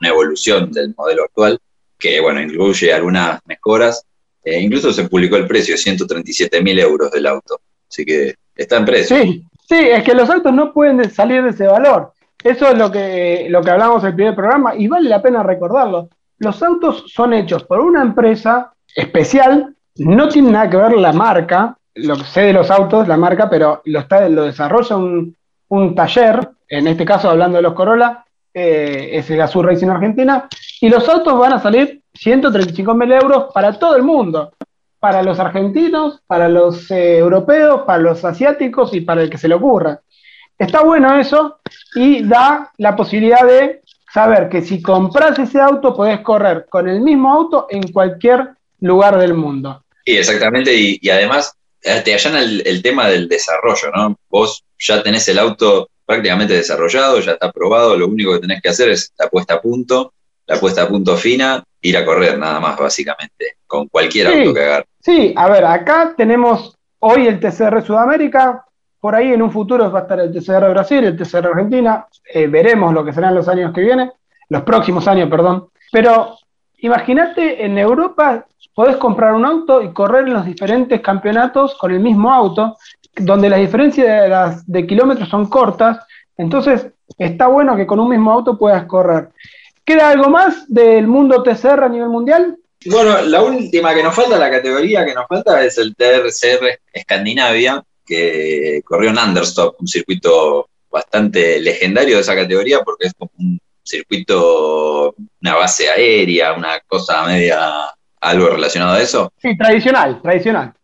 evolución 0.00 0.70
del 0.72 0.94
modelo 0.96 1.24
actual, 1.24 1.58
que 1.98 2.20
bueno, 2.20 2.40
incluye 2.40 2.92
algunas 2.92 3.40
mejoras. 3.46 4.02
E 4.44 4.60
incluso 4.60 4.92
se 4.92 5.08
publicó 5.08 5.36
el 5.36 5.46
precio, 5.46 5.76
137 5.76 6.62
mil 6.62 6.78
euros 6.78 7.10
del 7.10 7.26
auto. 7.26 7.60
Así 7.90 8.04
que 8.04 8.34
está 8.56 8.78
en 8.78 8.84
precio. 8.84 9.16
Sí, 9.16 9.44
sí, 9.68 9.78
es 9.78 10.02
que 10.02 10.14
los 10.14 10.28
autos 10.30 10.52
no 10.52 10.72
pueden 10.72 11.08
salir 11.10 11.42
de 11.42 11.50
ese 11.50 11.66
valor. 11.66 12.12
Eso 12.42 12.68
es 12.68 12.78
lo 12.78 12.90
que, 12.90 13.46
lo 13.50 13.62
que 13.62 13.70
hablamos 13.70 14.02
en 14.02 14.10
el 14.10 14.14
primer 14.14 14.34
programa 14.34 14.74
y 14.76 14.88
vale 14.88 15.08
la 15.08 15.22
pena 15.22 15.42
recordarlo. 15.42 16.08
Los 16.38 16.62
autos 16.62 17.04
son 17.08 17.32
hechos 17.32 17.64
por 17.64 17.80
una 17.80 18.02
empresa 18.02 18.72
especial, 18.94 19.74
no 19.96 20.28
tiene 20.28 20.50
nada 20.50 20.70
que 20.70 20.76
ver 20.76 20.92
la 20.92 21.12
marca, 21.12 21.76
lo 21.94 22.16
que 22.16 22.24
sé 22.24 22.42
de 22.42 22.52
los 22.52 22.70
autos, 22.70 23.08
la 23.08 23.16
marca, 23.16 23.48
pero 23.48 23.82
lo, 23.84 24.00
está, 24.00 24.28
lo 24.28 24.44
desarrolla 24.44 24.96
un, 24.96 25.94
taller, 25.94 26.50
en 26.68 26.86
este 26.86 27.04
caso 27.04 27.30
hablando 27.30 27.56
de 27.56 27.62
los 27.62 27.72
Corolla, 27.72 28.24
eh, 28.52 29.10
es 29.12 29.30
el 29.30 29.38
Gazoo 29.38 29.62
Racing 29.62 29.88
Argentina, 29.88 30.48
y 30.80 30.88
los 30.88 31.08
autos 31.08 31.38
van 31.38 31.54
a 31.54 31.60
salir 31.60 32.02
135 32.14 32.94
mil 32.94 33.12
euros 33.12 33.46
para 33.52 33.78
todo 33.78 33.96
el 33.96 34.02
mundo, 34.02 34.52
para 34.98 35.22
los 35.22 35.38
argentinos, 35.38 36.20
para 36.26 36.48
los 36.48 36.90
eh, 36.90 37.18
europeos, 37.18 37.82
para 37.86 37.98
los 37.98 38.24
asiáticos 38.24 38.94
y 38.94 39.00
para 39.00 39.22
el 39.22 39.30
que 39.30 39.38
se 39.38 39.48
le 39.48 39.54
ocurra. 39.54 40.00
Está 40.58 40.82
bueno 40.82 41.18
eso 41.18 41.60
y 41.94 42.22
da 42.22 42.72
la 42.78 42.96
posibilidad 42.96 43.46
de 43.46 43.82
saber 44.12 44.48
que 44.48 44.62
si 44.62 44.80
compras 44.80 45.38
ese 45.38 45.60
auto 45.60 45.94
podés 45.94 46.20
correr 46.20 46.66
con 46.70 46.88
el 46.88 47.00
mismo 47.00 47.32
auto 47.32 47.66
en 47.68 47.92
cualquier 47.92 48.50
lugar 48.80 49.18
del 49.18 49.34
mundo. 49.34 49.84
Sí, 50.04 50.16
exactamente, 50.16 50.74
y, 50.74 51.10
además 51.10 51.52
eh, 51.82 52.00
te 52.04 52.14
allana 52.14 52.40
el, 52.40 52.82
tema 52.82 53.08
del 53.08 53.28
desarrollo, 53.28 53.90
¿no? 53.94 54.16
Vos 54.30 54.64
ya 54.78 55.02
tenés 55.02 55.28
el 55.28 55.38
auto 55.38 55.90
prácticamente 56.06 56.54
desarrollado, 56.54 57.20
ya 57.20 57.32
está 57.32 57.50
probado, 57.50 57.96
lo 57.96 58.06
único 58.06 58.32
que 58.32 58.40
tenés 58.40 58.62
que 58.62 58.68
hacer 58.68 58.90
es 58.90 59.12
la 59.18 59.28
puesta 59.28 59.54
a 59.54 59.60
punto, 59.60 60.14
la 60.46 60.58
puesta 60.58 60.82
a 60.84 60.88
punto 60.88 61.16
fina, 61.16 61.62
ir 61.86 61.96
a 61.96 62.04
correr 62.04 62.38
nada 62.38 62.58
más, 62.58 62.76
básicamente, 62.76 63.56
con 63.66 63.88
cualquier 63.88 64.26
auto 64.28 64.54
que 64.54 64.60
agarre. 64.60 64.86
Sí, 65.00 65.32
a 65.36 65.48
ver, 65.48 65.64
acá 65.64 66.14
tenemos 66.16 66.76
hoy 66.98 67.28
el 67.28 67.38
TCR 67.38 67.82
Sudamérica, 67.82 68.64
por 69.00 69.14
ahí 69.14 69.32
en 69.32 69.42
un 69.42 69.52
futuro 69.52 69.90
va 69.90 70.00
a 70.00 70.02
estar 70.02 70.18
el 70.18 70.32
TCR 70.32 70.70
Brasil, 70.70 71.04
el 71.04 71.16
TCR 71.16 71.46
Argentina, 71.46 72.06
eh, 72.32 72.48
veremos 72.48 72.92
lo 72.92 73.04
que 73.04 73.12
serán 73.12 73.34
los 73.34 73.46
años 73.48 73.72
que 73.72 73.82
vienen, 73.82 74.10
los 74.48 74.62
próximos 74.62 75.06
años, 75.06 75.30
perdón. 75.30 75.68
Pero 75.92 76.36
imagínate, 76.78 77.64
en 77.64 77.78
Europa 77.78 78.46
podés 78.74 78.96
comprar 78.96 79.34
un 79.34 79.44
auto 79.44 79.80
y 79.80 79.92
correr 79.92 80.26
en 80.26 80.34
los 80.34 80.44
diferentes 80.44 81.00
campeonatos 81.00 81.76
con 81.76 81.92
el 81.92 82.00
mismo 82.00 82.32
auto, 82.32 82.76
donde 83.16 83.48
las 83.48 83.60
diferencias 83.60 84.06
de, 84.06 84.28
las, 84.28 84.66
de 84.66 84.86
kilómetros 84.86 85.28
son 85.28 85.46
cortas, 85.46 85.98
entonces 86.36 86.88
está 87.16 87.46
bueno 87.46 87.76
que 87.76 87.86
con 87.86 88.00
un 88.00 88.08
mismo 88.08 88.32
auto 88.32 88.58
puedas 88.58 88.84
correr. 88.86 89.30
¿Queda 89.86 90.10
algo 90.10 90.28
más 90.28 90.64
del 90.66 91.06
mundo 91.06 91.44
TCR 91.44 91.84
a 91.84 91.88
nivel 91.88 92.08
mundial? 92.08 92.58
Bueno, 92.86 93.22
la 93.22 93.40
última 93.40 93.94
que 93.94 94.02
nos 94.02 94.16
falta, 94.16 94.36
la 94.36 94.50
categoría 94.50 95.06
que 95.06 95.14
nos 95.14 95.28
falta 95.28 95.64
es 95.64 95.78
el 95.78 95.94
TRCR 95.94 96.80
Escandinavia, 96.92 97.84
que 98.04 98.82
corrió 98.84 99.10
en 99.10 99.18
Understop, 99.18 99.80
un 99.80 99.86
circuito 99.86 100.68
bastante 100.90 101.60
legendario 101.60 102.16
de 102.16 102.22
esa 102.22 102.34
categoría 102.34 102.80
porque 102.80 103.06
es 103.06 103.14
como 103.14 103.30
un 103.38 103.60
circuito, 103.84 105.14
una 105.40 105.54
base 105.54 105.88
aérea, 105.88 106.54
una 106.54 106.80
cosa 106.80 107.24
media, 107.24 107.60
algo 108.20 108.48
relacionado 108.48 108.94
a 108.94 109.00
eso. 109.00 109.32
Sí, 109.40 109.56
tradicional, 109.56 110.20
tradicional. 110.20 110.74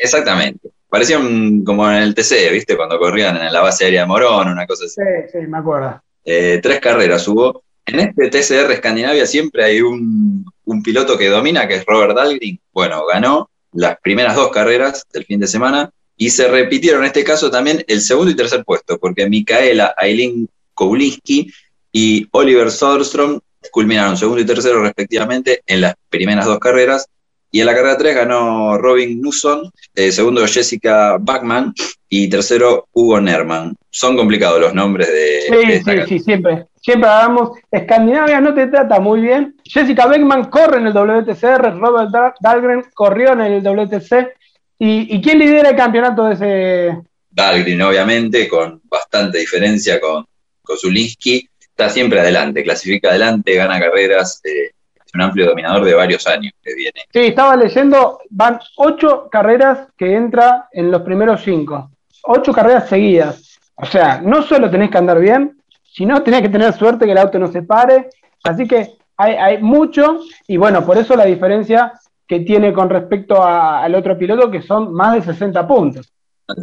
Exactamente. 0.00 0.70
Parecían 0.88 1.64
como 1.64 1.90
en 1.90 1.96
el 1.96 2.14
TC, 2.14 2.52
¿viste? 2.52 2.76
Cuando 2.76 3.00
corrían 3.00 3.36
en 3.36 3.52
la 3.52 3.62
base 3.62 3.84
aérea 3.84 4.02
de 4.02 4.06
Morón, 4.06 4.48
una 4.48 4.64
cosa 4.64 4.84
así. 4.84 4.94
Sí, 4.94 5.32
sí, 5.32 5.38
me 5.48 5.58
acuerdo. 5.58 6.00
Eh, 6.24 6.60
tres 6.62 6.78
carreras 6.78 7.26
hubo. 7.26 7.63
En 7.86 8.00
este 8.00 8.30
TCR 8.30 8.72
Escandinavia 8.72 9.26
siempre 9.26 9.64
hay 9.64 9.80
un, 9.80 10.44
piloto 10.82 11.16
que 11.18 11.28
domina, 11.28 11.68
que 11.68 11.76
es 11.76 11.86
Robert 11.86 12.16
Dahlgren. 12.16 12.58
Bueno, 12.72 13.04
ganó 13.06 13.50
las 13.72 13.98
primeras 14.00 14.36
dos 14.36 14.50
carreras 14.50 15.04
del 15.12 15.24
fin 15.24 15.40
de 15.40 15.46
semana 15.46 15.90
y 16.16 16.30
se 16.30 16.48
repitieron 16.48 17.02
en 17.02 17.08
este 17.08 17.24
caso 17.24 17.50
también 17.50 17.84
el 17.86 18.00
segundo 18.00 18.30
y 18.30 18.36
tercer 18.36 18.64
puesto, 18.64 18.98
porque 18.98 19.28
Micaela 19.28 19.94
Aileen 19.96 20.48
Koulinski 20.74 21.52
y 21.92 22.26
Oliver 22.32 22.70
Soderstrom 22.70 23.40
culminaron 23.70 24.16
segundo 24.16 24.40
y 24.40 24.46
tercero 24.46 24.82
respectivamente 24.82 25.62
en 25.66 25.82
las 25.82 25.94
primeras 26.08 26.46
dos 26.46 26.58
carreras. 26.58 27.06
Y 27.50 27.60
en 27.60 27.66
la 27.66 27.74
carrera 27.74 27.96
3 27.96 28.16
ganó 28.16 28.78
Robin 28.78 29.22
Newson, 29.22 29.70
eh, 29.94 30.10
segundo 30.10 30.44
Jessica 30.44 31.18
Bachman 31.20 31.72
y 32.16 32.28
tercero 32.28 32.86
Hugo 32.92 33.20
Nerman. 33.20 33.74
Son 33.90 34.16
complicados 34.16 34.60
los 34.60 34.72
nombres 34.72 35.08
de. 35.08 35.40
Sí, 35.48 35.82
sí, 35.84 35.98
sí, 36.06 36.18
siempre. 36.20 36.66
Siempre 36.80 37.10
hablamos. 37.10 37.58
Escandinavia 37.72 38.40
no 38.40 38.54
te 38.54 38.68
trata 38.68 39.00
muy 39.00 39.20
bien. 39.22 39.56
Jessica 39.64 40.06
Beckman 40.06 40.44
corre 40.44 40.78
en 40.78 40.86
el 40.86 40.92
WTCR, 40.92 41.76
Robert 41.76 42.10
Dahlgren 42.40 42.84
corrió 42.94 43.32
en 43.32 43.40
el 43.40 43.62
WTC. 43.64 44.28
¿Y, 44.78 45.20
quién 45.22 45.40
lidera 45.40 45.70
el 45.70 45.76
campeonato 45.76 46.26
de 46.26 46.34
ese? 46.34 47.02
Dahlgren, 47.30 47.82
obviamente, 47.82 48.48
con 48.48 48.80
bastante 48.84 49.38
diferencia 49.38 50.00
con, 50.00 50.24
con 50.62 50.76
Zulinski 50.76 51.48
está 51.58 51.88
siempre 51.88 52.20
adelante, 52.20 52.62
clasifica 52.62 53.08
adelante, 53.08 53.56
gana 53.56 53.80
carreras, 53.80 54.40
eh, 54.44 54.70
es 55.04 55.14
un 55.14 55.22
amplio 55.22 55.46
dominador 55.46 55.84
de 55.84 55.94
varios 55.94 56.24
años 56.28 56.52
que 56.62 56.74
viene. 56.74 57.00
Sí, 57.12 57.20
estaba 57.20 57.56
leyendo, 57.56 58.20
van 58.30 58.60
ocho 58.76 59.28
carreras 59.28 59.88
que 59.96 60.14
entra 60.14 60.68
en 60.70 60.92
los 60.92 61.02
primeros 61.02 61.42
cinco, 61.42 61.90
ocho 62.24 62.52
carreras 62.52 62.88
seguidas. 62.88 63.58
O 63.76 63.86
sea, 63.86 64.20
no 64.22 64.42
solo 64.42 64.70
tenés 64.70 64.90
que 64.90 64.98
andar 64.98 65.18
bien, 65.18 65.56
sino 65.82 66.22
tenés 66.22 66.42
que 66.42 66.48
tener 66.48 66.72
suerte 66.72 67.04
que 67.04 67.12
el 67.12 67.18
auto 67.18 67.38
no 67.38 67.50
se 67.50 67.62
pare. 67.62 68.10
Así 68.42 68.66
que 68.66 68.96
hay, 69.16 69.58
mucho, 69.58 70.20
y 70.48 70.56
bueno, 70.56 70.84
por 70.84 70.98
eso 70.98 71.14
la 71.14 71.24
diferencia 71.24 71.92
que 72.26 72.40
tiene 72.40 72.72
con 72.72 72.90
respecto 72.90 73.44
al 73.44 73.94
otro 73.94 74.18
piloto, 74.18 74.50
que 74.50 74.62
son 74.62 74.92
más 74.92 75.14
de 75.14 75.22
60 75.22 75.66
puntos. 75.66 76.10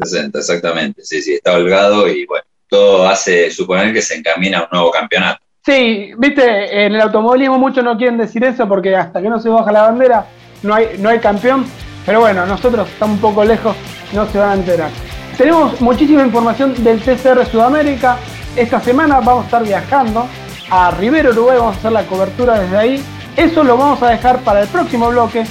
60, 0.03 0.38
exactamente, 0.38 1.03
sí, 1.03 1.22
sí, 1.22 1.34
está 1.36 1.53
holgado 1.53 2.08
y 2.08 2.25
bueno, 2.25 2.46
todo 2.68 3.08
hace 3.08 3.50
suponer 3.50 3.94
que 3.94 4.01
se 4.01 4.15
encamina 4.15 4.60
a 4.60 4.63
un 4.63 4.70
nuevo 4.72 4.91
campeonato. 4.91 5.41
Sí, 5.63 6.12
viste, 6.18 6.86
en 6.86 6.96
el 6.96 7.01
automovilismo 7.01 7.58
muchos 7.58 7.84
no 7.84 7.98
quieren 7.98 8.18
decir 8.18 8.44
eso 8.44 8.68
porque 8.68 8.96
hasta 8.96 9.22
que 9.22 9.30
no 9.30 9.39
se 9.39 9.50
baja 9.50 9.72
la 9.72 9.84
bandera 9.84 10.25
no 10.63 10.74
hay, 10.74 10.98
no 11.00 11.10
hay 11.10 11.20
campeón, 11.20 11.65
pero 12.06 12.20
bueno, 12.20 12.46
nosotros 12.46 12.88
estamos 12.89 13.15
un 13.15 13.22
poco 13.22 13.44
lejos, 13.44 13.75
no 14.13 14.27
se 14.27 14.38
van 14.38 14.50
a 14.50 14.53
enterar. 14.56 15.11
Tenemos 15.38 15.79
muchísima 15.81 16.23
información 16.23 16.83
del 16.83 17.01
TCR 17.01 17.45
Sudamérica. 17.45 18.17
Esta 18.55 18.79
semana 18.79 19.19
vamos 19.21 19.43
a 19.43 19.45
estar 19.45 19.63
viajando 19.63 20.27
a 20.69 20.91
Rivero, 20.91 21.31
Uruguay, 21.31 21.57
vamos 21.57 21.75
a 21.75 21.79
hacer 21.79 21.91
la 21.91 22.03
cobertura 22.03 22.59
desde 22.59 22.77
ahí. 22.77 23.03
Eso 23.35 23.63
lo 23.63 23.77
vamos 23.77 24.01
a 24.03 24.09
dejar 24.09 24.39
para 24.39 24.61
el 24.61 24.67
próximo 24.67 25.09
bloque 25.09 25.43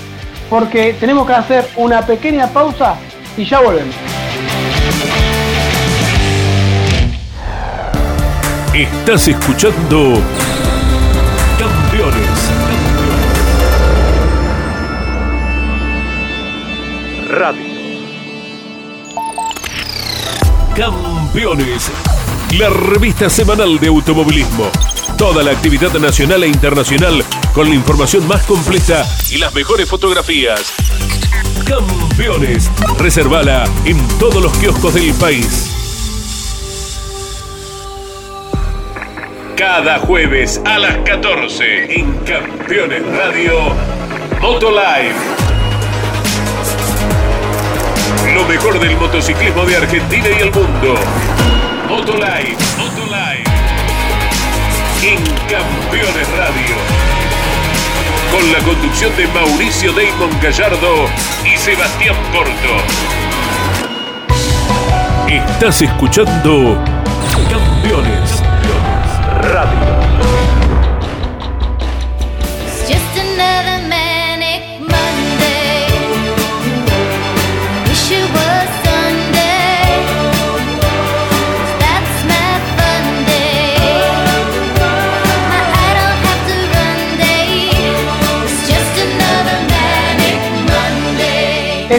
porque 0.49 0.94
tenemos 0.99 1.26
que 1.26 1.32
hacer 1.32 1.68
una 1.76 2.02
pequeña 2.02 2.49
pausa 2.49 2.96
y 3.37 3.44
ya 3.44 3.60
volvemos. 3.60 3.94
Estás 8.75 9.28
escuchando 9.28 10.14
Campeones. 20.77 21.91
La 22.59 22.71
revista 22.71 23.29
semanal 23.29 23.79
de 23.81 23.89
automovilismo. 23.89 24.71
Toda 25.19 25.43
la 25.43 25.50
actividad 25.50 25.93
nacional 25.95 26.45
e 26.45 26.49
internacional 26.49 27.25
con 27.53 27.69
la 27.69 27.75
información 27.75 28.27
más 28.29 28.45
completa 28.45 29.05
y 29.31 29.39
las 29.39 29.53
mejores 29.55 29.89
fotografías. 29.89 30.73
Campeones. 31.67 32.71
Reservala 32.99 33.65
en 33.85 33.99
todos 34.19 34.43
los 34.43 34.57
kioscos 34.59 34.95
del 34.95 35.12
país. 35.15 35.71
Cada 39.57 39.99
jueves 39.99 40.61
a 40.65 40.79
las 40.79 40.97
14 40.99 41.99
en 41.99 42.12
Campeones 42.25 43.05
Radio 43.07 43.75
Motolive. 44.41 45.50
Lo 48.40 48.47
mejor 48.47 48.80
del 48.80 48.97
motociclismo 48.97 49.66
de 49.66 49.76
Argentina 49.76 50.26
y 50.26 50.40
el 50.40 50.50
mundo. 50.50 50.94
Motolive, 51.90 52.56
Motolive. 52.78 53.44
En 55.02 55.23
Campeones 55.47 56.26
Radio. 56.38 56.76
Con 58.32 58.50
la 58.50 58.59
conducción 58.61 59.14
de 59.18 59.26
Mauricio 59.28 59.92
Damon 59.92 60.30
Gallardo 60.40 61.06
y 61.44 61.59
Sebastián 61.59 62.16
Porto. 62.32 62.76
Estás 65.28 65.82
escuchando 65.82 66.82
Campeones 67.50 68.42
Radio. 69.42 70.00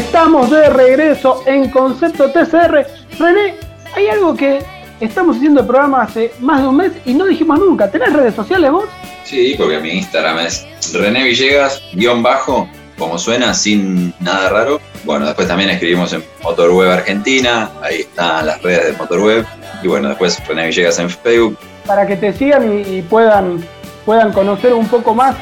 Estamos 0.02 0.50
de 0.50 0.68
regreso 0.70 1.44
en 1.46 1.70
Concepto 1.70 2.32
TCR. 2.32 2.86
René, 3.20 3.56
hay 3.96 4.08
algo 4.08 4.36
que 4.36 4.60
Estamos 5.02 5.38
haciendo 5.38 5.62
el 5.62 5.68
programa 5.68 6.04
hace 6.04 6.32
más 6.40 6.62
de 6.62 6.68
un 6.68 6.78
mes 6.78 6.92
y 7.06 7.16
no 7.16 7.26
dijimos 7.26 7.58
nunca. 7.58 7.90
¿Tenés 7.90 8.14
redes 8.14 8.36
sociales 8.36 8.70
vos? 8.72 8.86
Sí, 9.24 9.56
porque 9.58 9.80
mi 9.80 9.90
Instagram 9.94 10.40
es 10.40 10.64
René 10.94 11.24
Villegas, 11.24 11.82
guion 11.94 12.22
bajo, 12.22 12.70
como 13.00 13.18
suena, 13.18 13.52
sin 13.56 14.14
nada 14.20 14.50
raro. 14.50 14.80
Bueno, 15.04 15.26
después 15.26 15.48
también 15.48 15.72
escribimos 15.72 16.14
en 16.14 16.24
Motorweb 16.44 16.92
Argentina, 16.92 17.72
ahí 17.82 18.02
están 18.02 18.46
las 18.46 18.62
redes 18.62 18.92
de 18.92 18.94
Motorweb. 18.94 19.44
Y 19.82 19.88
bueno, 19.88 20.10
después 20.10 20.40
René 20.48 20.68
Villegas 20.68 21.00
en 21.00 21.10
Facebook. 21.10 21.58
Para 21.88 22.06
que 22.06 22.16
te 22.16 22.32
sigan 22.34 22.84
y, 22.86 23.02
puedan, 23.02 23.66
puedan 24.06 24.32
conocer 24.32 24.74
un 24.76 24.88
poco 24.88 25.16
más 25.16 25.36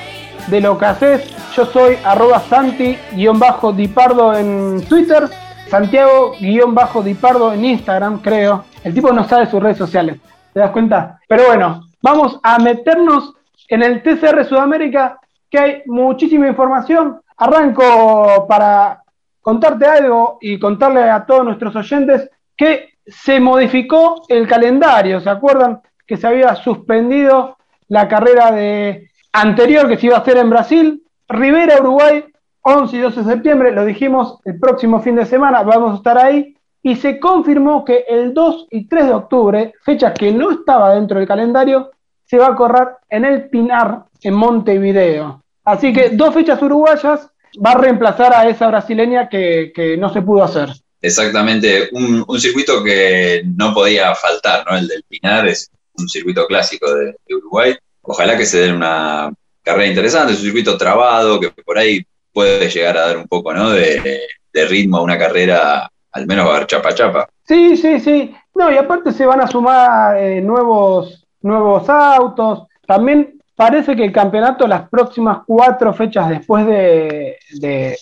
de 0.49 0.61
lo 0.61 0.77
que 0.77 0.85
haces. 0.85 1.53
Yo 1.55 1.65
soy 1.65 1.97
arroba 2.03 2.39
santi-dipardo 2.39 4.33
en 4.33 4.85
Twitter, 4.87 5.29
Santiago-dipardo 5.69 7.53
en 7.53 7.65
Instagram, 7.65 8.21
creo. 8.21 8.65
El 8.83 8.93
tipo 8.93 9.11
no 9.11 9.23
sabe 9.27 9.45
sus 9.45 9.61
redes 9.61 9.77
sociales, 9.77 10.17
¿te 10.53 10.59
das 10.59 10.71
cuenta? 10.71 11.19
Pero 11.27 11.45
bueno, 11.47 11.83
vamos 12.01 12.39
a 12.43 12.57
meternos 12.59 13.33
en 13.67 13.83
el 13.83 14.01
TCR 14.01 14.45
Sudamérica, 14.45 15.19
que 15.49 15.59
hay 15.59 15.81
muchísima 15.85 16.47
información. 16.47 17.21
Arranco 17.37 18.45
para 18.47 19.03
contarte 19.41 19.85
algo 19.85 20.37
y 20.41 20.59
contarle 20.59 21.09
a 21.09 21.25
todos 21.25 21.45
nuestros 21.45 21.75
oyentes 21.75 22.29
que 22.57 22.93
se 23.05 23.39
modificó 23.39 24.23
el 24.27 24.47
calendario. 24.47 25.21
¿Se 25.21 25.29
acuerdan 25.29 25.81
que 26.05 26.17
se 26.17 26.27
había 26.27 26.55
suspendido 26.55 27.57
la 27.87 28.07
carrera 28.07 28.51
de 28.51 29.08
anterior 29.31 29.87
que 29.87 29.97
se 29.97 30.07
iba 30.07 30.17
a 30.17 30.19
hacer 30.19 30.37
en 30.37 30.49
Brasil? 30.49 31.03
Rivera, 31.27 31.79
Uruguay, 31.79 32.25
11 32.61 32.95
y 32.95 32.99
12 32.99 33.23
de 33.23 33.31
septiembre, 33.31 33.71
lo 33.71 33.85
dijimos, 33.85 34.39
el 34.45 34.59
próximo 34.59 35.01
fin 35.01 35.15
de 35.15 35.25
semana 35.25 35.63
vamos 35.63 35.93
a 35.93 35.97
estar 35.97 36.17
ahí. 36.17 36.55
Y 36.81 36.95
se 36.95 37.19
confirmó 37.19 37.83
que 37.83 38.05
el 38.07 38.33
2 38.33 38.67
y 38.71 38.87
3 38.87 39.07
de 39.07 39.13
octubre, 39.13 39.73
fecha 39.83 40.13
que 40.13 40.31
no 40.31 40.51
estaba 40.51 40.95
dentro 40.95 41.19
del 41.19 41.27
calendario, 41.27 41.91
se 42.25 42.37
va 42.37 42.47
a 42.47 42.55
correr 42.55 42.89
en 43.09 43.25
el 43.25 43.49
Pinar, 43.49 44.05
en 44.21 44.33
Montevideo. 44.35 45.43
Así 45.65 45.91
que 45.91 46.09
dos 46.11 46.33
fechas 46.33 46.61
uruguayas 46.61 47.29
va 47.63 47.71
a 47.71 47.77
reemplazar 47.77 48.33
a 48.33 48.47
esa 48.47 48.67
brasileña 48.67 49.29
que, 49.29 49.97
no 49.99 50.13
se 50.13 50.21
pudo 50.21 50.43
hacer. 50.43 50.69
Exactamente, 51.01 51.89
un, 51.91 52.25
circuito 52.39 52.83
que 52.83 53.43
no 53.55 53.73
podía 53.73 54.13
faltar, 54.15 54.65
¿no? 54.69 54.77
El 54.77 54.87
del 54.87 55.03
Pinar 55.07 55.47
es 55.47 55.71
un 55.97 56.07
circuito 56.07 56.45
clásico 56.47 56.93
de, 56.93 57.15
Uruguay. 57.35 57.75
Ojalá 58.11 58.35
que 58.35 58.45
se 58.47 58.61
den 58.61 58.75
una 58.75 59.31
carrera 59.61 59.85
interesante, 59.85 60.33
es 60.33 60.39
un 60.39 60.45
circuito 60.45 60.75
trabado 60.77 61.39
que 61.39 61.51
por 61.51 61.77
ahí 61.77 62.03
puede 62.33 62.67
llegar 62.67 62.97
a 62.97 63.07
dar 63.07 63.17
un 63.17 63.27
poco, 63.27 63.53
¿no? 63.53 63.69
De, 63.69 64.19
ritmo 64.67 64.97
a 64.97 65.03
una 65.03 65.17
carrera, 65.17 65.89
al 66.11 66.25
menos 66.25 66.45
va 66.45 66.51
a 66.51 66.55
haber 66.55 66.67
chapa 66.67 66.93
chapa. 66.93 67.29
Sí, 67.47 67.77
sí, 67.77 67.99
sí. 67.99 68.35
No, 68.55 68.71
y 68.71 68.77
aparte 68.77 69.13
se 69.13 69.25
van 69.25 69.41
a 69.41 69.47
sumar 69.47 70.17
eh, 70.17 70.41
nuevos, 70.41 71.23
nuevos 71.41 71.87
autos. 71.87 72.63
También 72.85 73.39
parece 73.55 73.95
que 73.95 74.03
el 74.03 74.11
campeonato, 74.11 74.67
las 74.67 74.89
próximas 74.89 75.43
cuatro 75.45 75.93
fechas 75.93 76.29
después 76.29 76.65
de, 76.65 77.37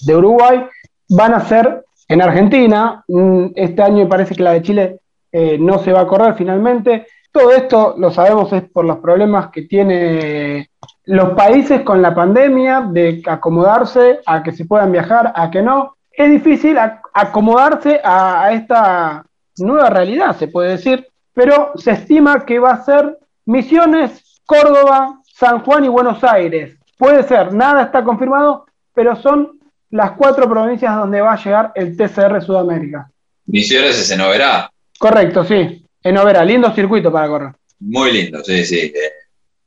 Uruguay, 0.08 0.66
van 1.10 1.34
a 1.34 1.42
ser 1.42 1.84
en 2.08 2.22
Argentina. 2.22 3.04
Mm, 3.10 3.48
este 3.56 3.82
año 3.82 4.08
parece 4.08 4.36
que 4.36 4.44
la 4.44 4.54
de 4.54 4.62
Chile 4.62 5.00
eh, 5.34 5.58
no 5.60 5.80
se 5.80 5.92
va 5.92 6.02
a 6.02 6.08
correr 6.08 6.34
finalmente. 6.36 7.06
Todo 7.38 7.52
esto 7.52 7.94
lo 8.00 8.10
sabemos 8.10 8.52
es 8.52 8.64
por 8.64 8.84
los 8.84 8.98
problemas 8.98 9.52
que 9.52 9.62
tiene 9.62 10.72
los 11.06 11.30
países 11.36 11.82
con 11.82 12.02
la 12.02 12.16
pandemia, 12.16 12.88
de 12.90 13.22
acomodarse 13.28 14.22
a 14.26 14.42
que 14.42 14.52
se 14.52 14.66
puedan 14.66 14.92
viajar, 14.92 15.34
a 15.36 15.52
que 15.52 15.62
no. 15.62 15.98
Es 16.12 16.32
difícil 16.32 16.80
acomodarse 17.14 18.02
a 18.04 18.52
esta 18.54 19.24
nueva 19.60 19.92
realidad, 19.92 20.36
se 20.36 20.48
puede 20.48 20.72
decir, 20.72 21.08
pero 21.32 21.74
se 21.76 21.92
estima 21.92 22.44
que 22.44 22.58
va 22.58 22.72
a 22.72 22.84
ser 22.84 23.20
Misiones, 23.46 24.42
Córdoba, 24.44 25.22
San 25.24 25.60
Juan 25.60 25.86
y 25.86 25.90
Buenos 25.90 26.24
Aires. 26.24 26.76
Puede 26.98 27.22
ser, 27.22 27.54
nada 27.54 27.84
está 27.84 28.04
confirmado, 28.04 28.66
pero 28.96 29.16
son 29.16 29.60
las 29.92 30.14
cuatro 30.14 30.50
provincias 30.50 30.96
donde 30.96 31.22
va 31.22 31.34
a 31.34 31.44
llegar 31.44 31.72
el 31.76 31.96
TCR 31.96 32.42
Sudamérica. 32.42 33.12
Misiones 33.46 34.00
es 34.00 34.10
en 34.10 34.22
Oberá. 34.22 34.72
Correcto, 34.98 35.44
sí, 35.44 35.87
en 36.08 36.18
Oberá. 36.18 36.44
Lindo 36.44 36.74
circuito 36.74 37.12
para 37.12 37.28
correr. 37.28 37.52
Muy 37.80 38.12
lindo, 38.12 38.44
sí, 38.44 38.66
sí. 38.66 38.80
Eh, 38.80 39.12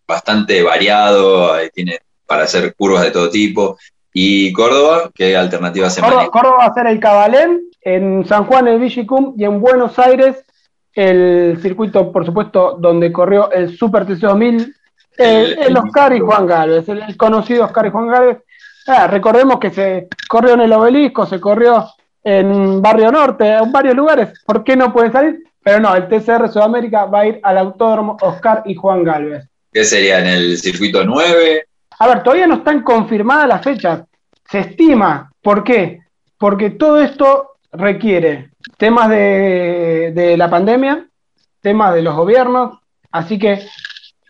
bastante 0.06 0.62
variado, 0.62 1.52
tiene 1.72 1.98
para 2.26 2.44
hacer 2.44 2.74
curvas 2.74 3.02
de 3.02 3.10
todo 3.10 3.30
tipo. 3.30 3.78
¿Y 4.12 4.52
Córdoba? 4.52 5.10
¿Qué 5.14 5.36
alternativas 5.36 5.94
se 5.94 6.00
Córdoba, 6.00 6.30
Córdoba 6.30 6.56
va 6.58 6.64
a 6.66 6.74
ser 6.74 6.86
el 6.88 6.98
Cabalén, 6.98 7.60
en 7.82 8.26
San 8.26 8.44
Juan 8.44 8.66
el 8.68 8.80
Villicum 8.80 9.34
y 9.38 9.44
en 9.44 9.60
Buenos 9.60 9.98
Aires 9.98 10.44
el 10.92 11.58
circuito, 11.62 12.10
por 12.10 12.26
supuesto, 12.26 12.76
donde 12.78 13.12
corrió 13.12 13.50
el 13.52 13.76
Super 13.76 14.04
TC 14.04 14.20
2000 14.20 14.74
el, 15.16 15.76
Oscar 15.76 16.14
y 16.14 16.20
Juan 16.20 16.46
Gálvez, 16.46 16.88
el, 16.88 17.16
conocido 17.16 17.64
Oscar 17.64 17.86
y 17.86 17.90
Juan 17.90 18.08
Gálvez. 18.08 18.38
Ah, 18.86 19.06
recordemos 19.06 19.58
que 19.58 19.70
se 19.70 20.08
corrió 20.28 20.54
en 20.54 20.62
el 20.62 20.72
Obelisco, 20.72 21.26
se 21.26 21.40
corrió 21.40 21.86
en 22.24 22.80
Barrio 22.80 23.12
Norte, 23.12 23.48
en 23.48 23.70
varios 23.70 23.94
lugares. 23.94 24.42
¿Por 24.46 24.64
qué 24.64 24.76
no 24.76 24.92
puede 24.92 25.12
salir? 25.12 25.42
Pero 25.62 25.80
no, 25.80 25.94
el 25.94 26.08
TCR 26.08 26.48
Sudamérica 26.48 27.04
va 27.04 27.20
a 27.20 27.26
ir 27.26 27.40
al 27.42 27.58
Autódromo 27.58 28.16
Oscar 28.20 28.62
y 28.64 28.74
Juan 28.74 29.04
Gálvez. 29.04 29.48
¿Qué 29.72 29.84
sería 29.84 30.20
en 30.20 30.26
el 30.26 30.58
circuito 30.58 31.04
9? 31.04 31.64
A 31.98 32.08
ver, 32.08 32.22
todavía 32.22 32.46
no 32.46 32.56
están 32.56 32.82
confirmadas 32.82 33.46
las 33.46 33.62
fechas. 33.62 34.02
Se 34.50 34.60
estima. 34.60 35.30
¿Por 35.42 35.62
qué? 35.62 36.00
Porque 36.38 36.70
todo 36.70 37.00
esto 37.00 37.52
requiere 37.72 38.50
temas 38.78 39.10
de, 39.10 40.12
de 40.14 40.36
la 40.36 40.50
pandemia, 40.50 41.06
temas 41.60 41.94
de 41.94 42.02
los 42.02 42.16
gobiernos, 42.16 42.78
así 43.10 43.38
que 43.38 43.60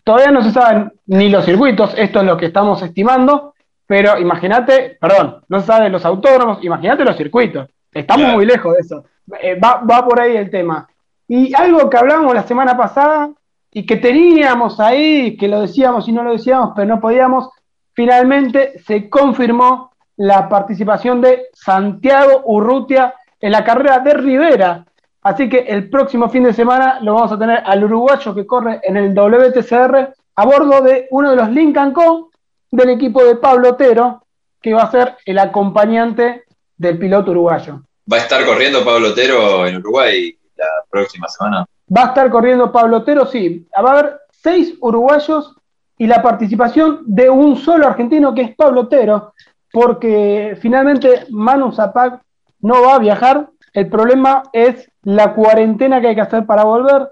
Todavía 0.03 0.31
no 0.31 0.41
se 0.43 0.51
saben 0.51 0.91
ni 1.05 1.29
los 1.29 1.45
circuitos, 1.45 1.93
esto 1.97 2.19
es 2.19 2.25
lo 2.25 2.37
que 2.37 2.47
estamos 2.47 2.81
estimando, 2.81 3.53
pero 3.85 4.17
imagínate, 4.17 4.97
perdón, 4.99 5.43
no 5.47 5.59
se 5.59 5.67
saben 5.67 5.91
los 5.91 6.05
autódromos, 6.05 6.63
imagínate 6.63 7.05
los 7.05 7.15
circuitos. 7.15 7.69
Estamos 7.91 8.33
muy 8.33 8.45
lejos 8.45 8.73
de 8.73 8.79
eso. 8.79 9.05
Eh, 9.41 9.59
va, 9.59 9.81
va 9.89 10.05
por 10.05 10.19
ahí 10.19 10.35
el 10.37 10.49
tema. 10.49 10.87
Y 11.33 11.53
algo 11.55 11.89
que 11.89 11.95
hablamos 11.95 12.35
la 12.35 12.43
semana 12.43 12.75
pasada 12.75 13.31
y 13.71 13.85
que 13.85 13.95
teníamos 13.95 14.81
ahí, 14.81 15.37
que 15.37 15.47
lo 15.47 15.61
decíamos 15.61 16.05
y 16.09 16.11
no 16.11 16.23
lo 16.23 16.33
decíamos, 16.33 16.73
pero 16.75 16.85
no 16.85 16.99
podíamos, 16.99 17.47
finalmente 17.93 18.77
se 18.85 19.09
confirmó 19.09 19.93
la 20.17 20.49
participación 20.49 21.21
de 21.21 21.43
Santiago 21.53 22.41
Urrutia 22.43 23.13
en 23.39 23.53
la 23.53 23.63
carrera 23.63 23.99
de 23.99 24.13
Rivera, 24.13 24.85
Así 25.21 25.47
que 25.47 25.59
el 25.59 25.89
próximo 25.89 26.27
fin 26.27 26.43
de 26.43 26.53
semana 26.53 26.99
lo 27.01 27.13
vamos 27.13 27.31
a 27.31 27.39
tener 27.39 27.63
al 27.65 27.81
uruguayo 27.85 28.35
que 28.35 28.45
corre 28.45 28.81
en 28.83 28.97
el 28.97 29.13
WTCR 29.13 30.13
a 30.35 30.45
bordo 30.45 30.81
de 30.81 31.07
uno 31.11 31.29
de 31.29 31.37
los 31.37 31.49
Lincoln 31.49 31.93
Co 31.93 32.31
del 32.71 32.89
equipo 32.89 33.23
de 33.23 33.37
Pablo 33.37 33.69
Otero, 33.69 34.25
que 34.61 34.73
va 34.73 34.81
a 34.81 34.91
ser 34.91 35.15
el 35.25 35.39
acompañante 35.39 36.43
del 36.75 36.99
piloto 36.99 37.31
uruguayo. 37.31 37.83
¿Va 38.11 38.17
a 38.17 38.19
estar 38.19 38.45
corriendo 38.45 38.83
Pablo 38.83 39.11
Otero 39.11 39.65
en 39.65 39.77
Uruguay 39.77 40.35
la 40.65 40.83
próxima 40.89 41.27
semana? 41.27 41.65
Va 41.95 42.03
a 42.03 42.07
estar 42.07 42.29
corriendo 42.29 42.71
Pablo 42.71 42.97
Otero, 42.97 43.25
sí. 43.25 43.67
Va 43.75 43.89
a 43.89 43.99
haber 43.99 44.19
seis 44.31 44.75
uruguayos 44.81 45.55
y 45.97 46.07
la 46.07 46.21
participación 46.21 47.01
de 47.05 47.29
un 47.29 47.57
solo 47.57 47.87
argentino 47.87 48.33
que 48.33 48.41
es 48.41 48.55
Pablo 48.55 48.81
Otero, 48.81 49.33
porque 49.71 50.57
finalmente 50.59 51.25
Manu 51.29 51.71
Zapac 51.71 52.21
no 52.61 52.81
va 52.81 52.95
a 52.95 52.99
viajar. 52.99 53.49
El 53.73 53.87
problema 53.87 54.43
es 54.51 54.89
la 55.03 55.33
cuarentena 55.33 56.01
que 56.01 56.07
hay 56.07 56.15
que 56.15 56.21
hacer 56.21 56.45
para 56.45 56.63
volver. 56.63 57.09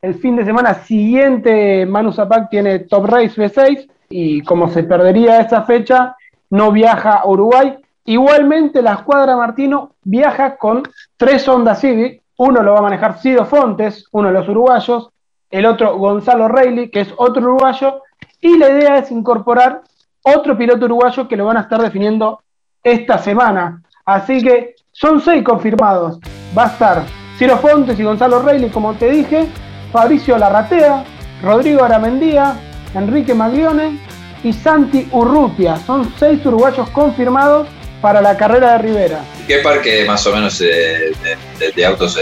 El 0.00 0.14
fin 0.16 0.36
de 0.36 0.44
semana 0.44 0.74
siguiente 0.74 1.86
Manu 1.86 2.12
Zapac 2.12 2.50
tiene 2.50 2.80
Top 2.80 3.06
Race 3.06 3.40
V6 3.40 3.88
y 4.08 4.42
como 4.42 4.68
se 4.68 4.82
perdería 4.82 5.40
esa 5.40 5.62
fecha, 5.62 6.16
no 6.50 6.72
viaja 6.72 7.14
a 7.14 7.26
Uruguay. 7.26 7.78
Igualmente 8.04 8.82
la 8.82 8.94
escuadra 8.94 9.36
Martino 9.36 9.92
viaja 10.02 10.56
con 10.56 10.82
tres 11.16 11.46
Honda 11.48 11.74
Civic, 11.74 12.21
uno 12.44 12.60
lo 12.60 12.72
va 12.72 12.80
a 12.80 12.82
manejar 12.82 13.20
Cido 13.20 13.46
Fontes, 13.46 14.08
uno 14.10 14.26
de 14.26 14.34
los 14.34 14.48
uruguayos, 14.48 15.10
el 15.48 15.64
otro 15.64 15.96
Gonzalo 15.96 16.48
Reilly, 16.48 16.90
que 16.90 17.02
es 17.02 17.14
otro 17.16 17.40
uruguayo, 17.40 18.02
y 18.40 18.58
la 18.58 18.68
idea 18.68 18.98
es 18.98 19.12
incorporar 19.12 19.82
otro 20.24 20.58
piloto 20.58 20.86
uruguayo 20.86 21.28
que 21.28 21.36
lo 21.36 21.44
van 21.44 21.58
a 21.58 21.60
estar 21.60 21.80
definiendo 21.80 22.42
esta 22.82 23.18
semana. 23.18 23.84
Así 24.04 24.42
que 24.42 24.74
son 24.90 25.20
seis 25.20 25.44
confirmados. 25.44 26.18
Va 26.58 26.64
a 26.64 26.66
estar 26.66 27.02
Ciro 27.38 27.58
Fontes 27.58 28.00
y 28.00 28.02
Gonzalo 28.02 28.42
Reilly, 28.42 28.70
como 28.70 28.94
te 28.94 29.10
dije, 29.10 29.48
Fabricio 29.92 30.36
Larratea, 30.36 31.04
Rodrigo 31.44 31.84
Aramendía, 31.84 32.56
Enrique 32.92 33.34
Maglione 33.34 34.00
y 34.42 34.52
Santi 34.52 35.08
Urrutia. 35.12 35.76
Son 35.76 36.12
seis 36.16 36.44
uruguayos 36.44 36.90
confirmados 36.90 37.68
para 38.02 38.20
la 38.20 38.36
carrera 38.36 38.72
de 38.72 38.78
Rivera. 38.78 39.20
¿Qué 39.46 39.58
parque 39.58 40.04
más 40.04 40.26
o 40.26 40.34
menos 40.34 40.58
de, 40.58 41.86
autos 41.86 42.18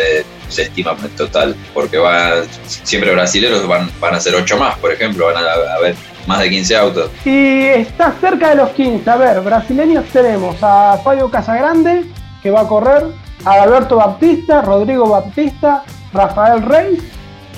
se, 0.49 0.63
estima 0.63 0.95
en 1.03 1.09
total? 1.17 1.57
Porque 1.75 1.99
va, 1.99 2.43
siempre 2.67 3.13
brasileños 3.13 3.67
van, 3.67 3.91
van 3.99 4.15
a 4.15 4.21
ser 4.21 4.37
ocho 4.37 4.57
más, 4.57 4.79
por 4.79 4.93
ejemplo, 4.93 5.27
van 5.27 5.39
a 5.39 5.75
haber 5.75 5.97
más 6.27 6.41
de 6.41 6.51
15 6.51 6.77
autos. 6.77 7.11
Y 7.25 7.65
está 7.67 8.13
cerca 8.21 8.51
de 8.51 8.57
los 8.57 8.71
15. 8.71 9.11
A 9.11 9.17
ver, 9.17 9.41
brasileños 9.41 10.05
tenemos 10.13 10.57
a 10.63 10.99
Fabio 11.03 11.31
Casagrande, 11.31 12.05
que 12.43 12.51
va 12.51 12.61
a 12.61 12.69
correr, 12.69 13.07
Alberto 13.45 13.97
Baptista, 13.97 14.63
Rodrigo 14.63 15.09
Baptista, 15.09 15.83
Rafael 16.13 16.63
Reis. 16.63 17.01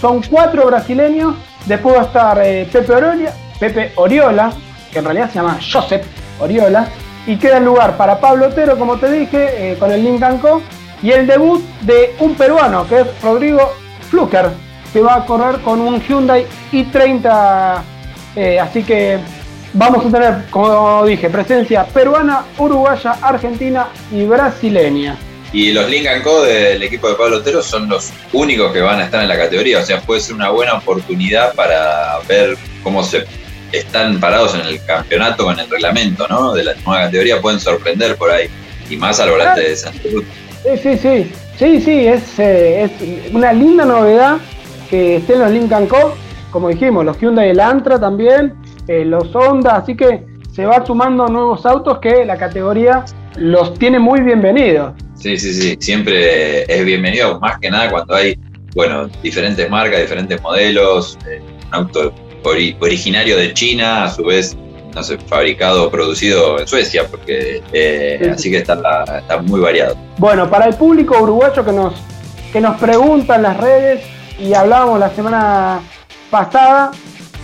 Son 0.00 0.22
cuatro 0.22 0.66
brasileños. 0.66 1.34
Después 1.66 1.96
va 1.96 2.00
a 2.00 2.04
estar 2.04 2.40
eh, 2.42 2.68
Pepe, 2.72 2.92
Oriola, 2.92 3.32
Pepe 3.58 3.92
Oriola, 3.96 4.52
que 4.92 4.98
en 4.98 5.04
realidad 5.04 5.28
se 5.28 5.34
llama 5.34 5.58
Josep 5.60 6.04
Oriola. 6.40 6.88
Y 7.26 7.36
queda 7.36 7.58
el 7.58 7.64
lugar 7.64 7.96
para 7.96 8.18
Pablo 8.18 8.48
Otero, 8.48 8.78
como 8.78 8.98
te 8.98 9.10
dije, 9.10 9.72
eh, 9.72 9.76
con 9.78 9.92
el 9.92 10.02
Lincoln 10.02 10.38
Co. 10.38 10.62
Y 11.02 11.10
el 11.10 11.26
debut 11.26 11.62
de 11.82 12.14
un 12.20 12.34
peruano, 12.34 12.86
que 12.88 13.00
es 13.00 13.06
Rodrigo 13.22 13.72
Fluker, 14.10 14.50
que 14.92 15.00
va 15.00 15.16
a 15.16 15.26
correr 15.26 15.60
con 15.60 15.80
un 15.80 16.00
Hyundai 16.00 16.46
i30. 16.72 17.82
Eh, 18.36 18.58
así 18.58 18.82
que 18.82 19.18
vamos 19.72 20.04
a 20.06 20.10
tener, 20.10 20.44
como 20.50 21.04
dije, 21.04 21.30
presencia 21.30 21.84
peruana, 21.84 22.44
uruguaya, 22.58 23.16
argentina 23.22 23.88
y 24.10 24.24
brasileña. 24.24 25.16
Y 25.52 25.72
los 25.72 25.88
Link 25.90 26.06
Co 26.24 26.42
del 26.42 26.82
equipo 26.82 27.08
de 27.08 27.14
Pablo 27.14 27.38
Otero 27.38 27.62
son 27.62 27.88
los 27.88 28.10
únicos 28.32 28.72
que 28.72 28.80
van 28.80 29.00
a 29.00 29.04
estar 29.04 29.22
en 29.22 29.28
la 29.28 29.36
categoría, 29.36 29.80
o 29.80 29.82
sea, 29.84 30.00
puede 30.00 30.20
ser 30.20 30.34
una 30.34 30.48
buena 30.48 30.74
oportunidad 30.74 31.54
para 31.54 32.18
ver 32.26 32.56
cómo 32.82 33.02
se 33.02 33.24
están 33.72 34.20
parados 34.20 34.54
en 34.54 34.62
el 34.62 34.84
campeonato 34.84 35.44
con 35.44 35.58
el 35.58 35.68
reglamento, 35.68 36.26
¿no? 36.28 36.52
De 36.52 36.64
la 36.64 36.74
nueva 36.84 37.04
categoría 37.04 37.40
pueden 37.40 37.58
sorprender 37.58 38.16
por 38.16 38.30
ahí, 38.30 38.48
y 38.88 38.96
más 38.96 39.20
al 39.20 39.30
volante 39.30 39.60
de 39.60 39.76
Santa 39.76 40.00
Cruz. 40.00 40.24
Sí, 40.62 40.78
sí, 40.82 40.98
sí, 40.98 41.32
sí, 41.58 41.80
sí, 41.80 42.06
es, 42.06 42.38
eh, 42.38 42.84
es 42.84 43.34
una 43.34 43.52
linda 43.52 43.84
novedad 43.84 44.38
que 44.88 45.16
estén 45.16 45.40
los 45.40 45.50
Lincoln 45.50 45.86
Co, 45.86 46.14
como 46.50 46.68
dijimos, 46.68 47.04
los 47.04 47.18
Hyundai 47.18 47.50
Elantra 47.50 47.98
también, 47.98 48.54
eh, 48.86 49.04
los 49.04 49.34
Honda, 49.34 49.76
así 49.76 49.96
que 49.96 50.24
se 50.54 50.66
va 50.66 50.84
sumando 50.84 51.26
nuevos 51.28 51.64
autos 51.64 51.98
que 51.98 52.24
la 52.24 52.36
categoría 52.36 53.04
los 53.36 53.74
tiene 53.78 53.98
muy 53.98 54.20
bienvenidos. 54.20 54.92
Sí, 55.14 55.36
sí, 55.38 55.54
sí, 55.54 55.76
siempre 55.80 56.64
es 56.64 56.84
bienvenido, 56.84 57.40
más 57.40 57.58
que 57.58 57.70
nada 57.70 57.90
cuando 57.90 58.14
hay, 58.14 58.38
bueno, 58.74 59.08
diferentes 59.22 59.68
marcas, 59.70 60.00
diferentes 60.00 60.42
modelos, 60.42 61.16
eh, 61.28 61.40
un 61.68 61.74
auto 61.74 62.12
originario 62.44 63.36
de 63.36 63.52
China, 63.54 64.04
a 64.04 64.10
su 64.10 64.24
vez, 64.24 64.56
no 64.94 65.02
sé, 65.02 65.18
fabricado, 65.18 65.90
producido 65.90 66.58
en 66.58 66.66
Suecia, 66.66 67.06
porque 67.08 67.62
eh, 67.72 68.30
así 68.34 68.50
que 68.50 68.58
está, 68.58 68.74
está 69.18 69.40
muy 69.42 69.60
variado. 69.60 69.96
Bueno, 70.18 70.48
para 70.50 70.66
el 70.66 70.74
público 70.74 71.20
uruguayo 71.20 71.64
que 71.64 71.72
nos, 71.72 71.94
que 72.52 72.60
nos 72.60 72.78
pregunta 72.78 73.36
en 73.36 73.42
las 73.42 73.56
redes, 73.56 74.02
y 74.38 74.54
hablábamos 74.54 74.98
la 74.98 75.10
semana 75.10 75.80
pasada, 76.30 76.90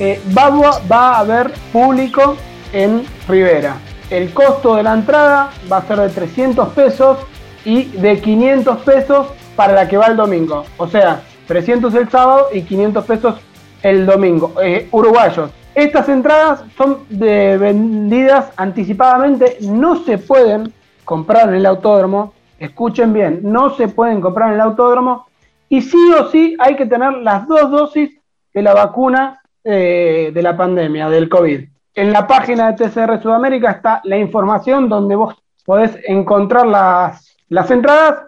eh, 0.00 0.20
va, 0.36 0.50
va 0.50 1.12
a 1.14 1.18
haber 1.20 1.52
público 1.72 2.36
en 2.72 3.04
Rivera. 3.28 3.76
El 4.10 4.32
costo 4.32 4.76
de 4.76 4.82
la 4.82 4.94
entrada 4.94 5.50
va 5.70 5.78
a 5.78 5.86
ser 5.86 5.98
de 6.00 6.08
300 6.08 6.68
pesos 6.70 7.18
y 7.64 7.84
de 7.84 8.20
500 8.20 8.78
pesos 8.78 9.26
para 9.54 9.74
la 9.74 9.88
que 9.88 9.96
va 9.96 10.06
el 10.06 10.16
domingo. 10.16 10.64
O 10.76 10.88
sea, 10.88 11.22
300 11.46 11.94
el 11.94 12.08
sábado 12.08 12.48
y 12.52 12.62
500 12.62 13.04
pesos 13.04 13.34
el 13.82 14.06
domingo. 14.06 14.54
Eh, 14.62 14.88
uruguayos. 14.90 15.50
Estas 15.74 16.08
entradas 16.08 16.64
son 16.76 17.04
vendidas 17.08 18.52
anticipadamente, 18.56 19.58
no 19.60 20.02
se 20.02 20.18
pueden 20.18 20.72
comprar 21.04 21.50
en 21.50 21.54
el 21.56 21.66
autódromo. 21.66 22.34
Escuchen 22.58 23.12
bien, 23.12 23.40
no 23.42 23.70
se 23.76 23.86
pueden 23.86 24.20
comprar 24.20 24.48
en 24.48 24.54
el 24.54 24.60
autódromo. 24.60 25.26
Y 25.68 25.82
sí 25.82 26.12
o 26.18 26.30
sí 26.30 26.56
hay 26.58 26.74
que 26.74 26.86
tener 26.86 27.12
las 27.18 27.46
dos 27.46 27.70
dosis 27.70 28.10
de 28.52 28.62
la 28.62 28.74
vacuna 28.74 29.40
eh, 29.62 30.32
de 30.34 30.42
la 30.42 30.56
pandemia, 30.56 31.08
del 31.08 31.28
COVID. 31.28 31.68
En 31.94 32.12
la 32.12 32.26
página 32.26 32.72
de 32.72 32.88
TCR 32.88 33.22
Sudamérica 33.22 33.70
está 33.70 34.00
la 34.04 34.16
información 34.16 34.88
donde 34.88 35.14
vos 35.14 35.36
podés 35.64 35.96
encontrar 36.06 36.66
las, 36.66 37.36
las 37.48 37.70
entradas 37.70 38.22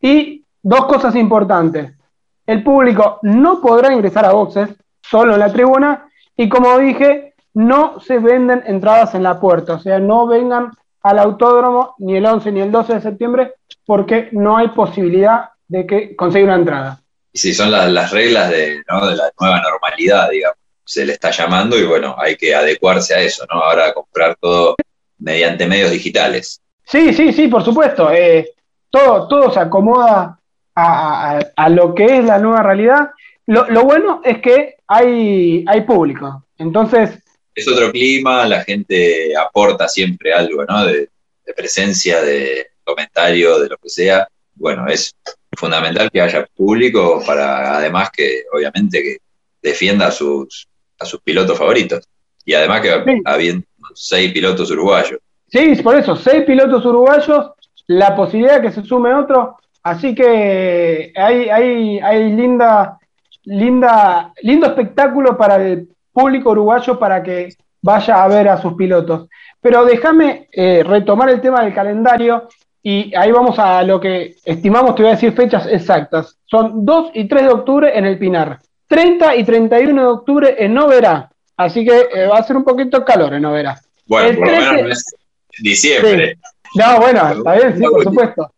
y 0.00 0.44
dos 0.62 0.86
cosas 0.86 1.14
importantes. 1.14 1.92
El 2.46 2.62
público 2.62 3.18
no 3.22 3.60
podrá 3.60 3.92
ingresar 3.92 4.24
a 4.24 4.32
boxes, 4.32 4.70
solo 5.10 5.34
en 5.34 5.40
la 5.40 5.52
tribuna, 5.52 6.08
y 6.36 6.48
como 6.48 6.78
dije, 6.78 7.34
no 7.54 8.00
se 8.00 8.18
venden 8.18 8.62
entradas 8.66 9.14
en 9.14 9.22
la 9.22 9.40
puerta, 9.40 9.74
o 9.74 9.78
sea, 9.78 9.98
no 9.98 10.26
vengan 10.26 10.70
al 11.02 11.18
autódromo 11.18 11.94
ni 11.98 12.16
el 12.16 12.26
11 12.26 12.52
ni 12.52 12.60
el 12.60 12.72
12 12.72 12.94
de 12.94 13.00
septiembre 13.00 13.54
porque 13.84 14.28
no 14.32 14.56
hay 14.56 14.68
posibilidad 14.68 15.50
de 15.68 15.86
que 15.86 16.16
consiga 16.16 16.46
una 16.46 16.56
entrada. 16.56 17.00
Y 17.32 17.38
sí, 17.38 17.54
son 17.54 17.70
las, 17.70 18.10
reglas 18.10 18.50
de, 18.50 18.56
de 18.56 18.84
la 18.88 19.30
nueva 19.40 19.60
normalidad, 19.60 20.30
digamos. 20.30 20.58
Se 20.84 21.04
le 21.04 21.12
está 21.12 21.30
llamando 21.30 21.78
y 21.78 21.84
bueno, 21.84 22.14
hay 22.18 22.36
que 22.36 22.54
adecuarse 22.54 23.14
a 23.14 23.20
eso, 23.20 23.44
¿no? 23.52 23.60
Ahora 23.60 23.92
comprar 23.92 24.36
todo 24.40 24.76
mediante 25.18 25.66
medios 25.66 25.90
digitales. 25.90 26.60
Sí, 26.84 27.12
sí, 27.12 27.32
sí, 27.32 27.48
por 27.48 27.64
supuesto. 27.64 28.10
Eh, 28.12 28.52
todo, 28.90 29.28
todo 29.28 29.50
se 29.50 29.60
acomoda 29.60 30.38
a, 30.74 31.68
lo 31.70 31.94
que 31.94 32.18
es 32.18 32.24
la 32.24 32.38
nueva 32.38 32.62
realidad. 32.62 33.10
Lo, 33.46 33.84
bueno 33.84 34.20
es 34.24 34.40
que 34.40 34.75
hay, 34.88 35.64
hay 35.66 35.80
público. 35.82 36.44
Entonces. 36.58 37.18
Es 37.54 37.68
otro 37.68 37.90
clima, 37.90 38.46
la 38.46 38.62
gente 38.64 39.36
aporta 39.36 39.88
siempre 39.88 40.32
algo, 40.32 40.64
¿no? 40.64 40.84
De, 40.86 41.08
presencia, 41.56 42.20
de 42.22 42.66
comentario, 42.84 43.60
de 43.60 43.68
lo 43.68 43.76
que 43.78 43.88
sea. 43.88 44.26
Bueno, 44.54 44.86
es 44.88 45.14
fundamental 45.56 46.10
que 46.10 46.20
haya 46.20 46.46
público 46.54 47.22
para, 47.24 47.78
además, 47.78 48.10
que 48.10 48.42
obviamente 48.52 49.02
que 49.02 49.16
defienda 49.62 50.08
a 50.08 50.10
sus, 50.10 50.66
a 50.98 51.04
sus 51.04 51.20
pilotos 51.20 51.56
favoritos. 51.56 52.04
Y 52.44 52.54
además 52.54 52.80
que 52.80 53.22
habiendo 53.24 53.66
seis 53.94 54.32
pilotos 54.32 54.70
uruguayos. 54.70 55.20
Sí, 55.48 55.76
por 55.82 55.96
eso, 55.96 56.16
seis 56.16 56.44
pilotos 56.44 56.84
uruguayos, 56.84 57.52
la 57.86 58.16
posibilidad 58.16 58.60
de 58.60 58.68
que 58.68 58.74
se 58.74 58.82
sume 58.82 59.14
otro. 59.14 59.56
Así 59.82 60.14
que 60.14 61.12
hay, 61.14 61.48
hay, 61.48 61.98
hay 62.00 62.32
linda, 62.32 62.98
linda, 63.46 64.32
lindo 64.42 64.66
espectáculo 64.66 65.36
para 65.36 65.56
el 65.56 65.88
público 66.12 66.50
uruguayo 66.50 66.98
para 66.98 67.22
que 67.22 67.48
vaya 67.82 68.22
a 68.22 68.28
ver 68.28 68.48
a 68.48 68.60
sus 68.60 68.74
pilotos. 68.74 69.28
Pero 69.60 69.84
déjame 69.84 70.48
eh, 70.52 70.82
retomar 70.84 71.30
el 71.30 71.40
tema 71.40 71.62
del 71.62 71.74
calendario 71.74 72.48
y 72.82 73.14
ahí 73.16 73.32
vamos 73.32 73.58
a 73.58 73.82
lo 73.82 74.00
que 74.00 74.36
estimamos, 74.44 74.94
te 74.94 75.02
voy 75.02 75.10
a 75.10 75.14
decir 75.14 75.32
fechas 75.32 75.66
exactas. 75.66 76.36
Son 76.44 76.84
2 76.84 77.10
y 77.14 77.26
3 77.26 77.42
de 77.42 77.48
octubre 77.48 77.98
en 77.98 78.04
el 78.04 78.18
Pinar, 78.18 78.58
30 78.86 79.36
y 79.36 79.44
31 79.44 80.02
de 80.02 80.08
octubre 80.08 80.54
en 80.58 80.74
Noverá. 80.74 81.30
Así 81.56 81.84
que 81.84 82.08
eh, 82.12 82.26
va 82.26 82.38
a 82.38 82.42
ser 82.42 82.56
un 82.56 82.64
poquito 82.64 83.04
calor 83.04 83.34
en 83.34 83.42
Noverá. 83.42 83.80
Bueno, 84.06 84.38
por 84.38 84.46
lo 84.46 84.52
menos 84.52 84.90
es 84.90 85.04
diciembre. 85.58 86.38
No, 86.74 87.00
bueno, 87.00 87.28
está 87.28 87.54
bien, 87.54 87.76
sí, 87.76 87.82
por 87.82 88.04
supuesto. 88.04 88.52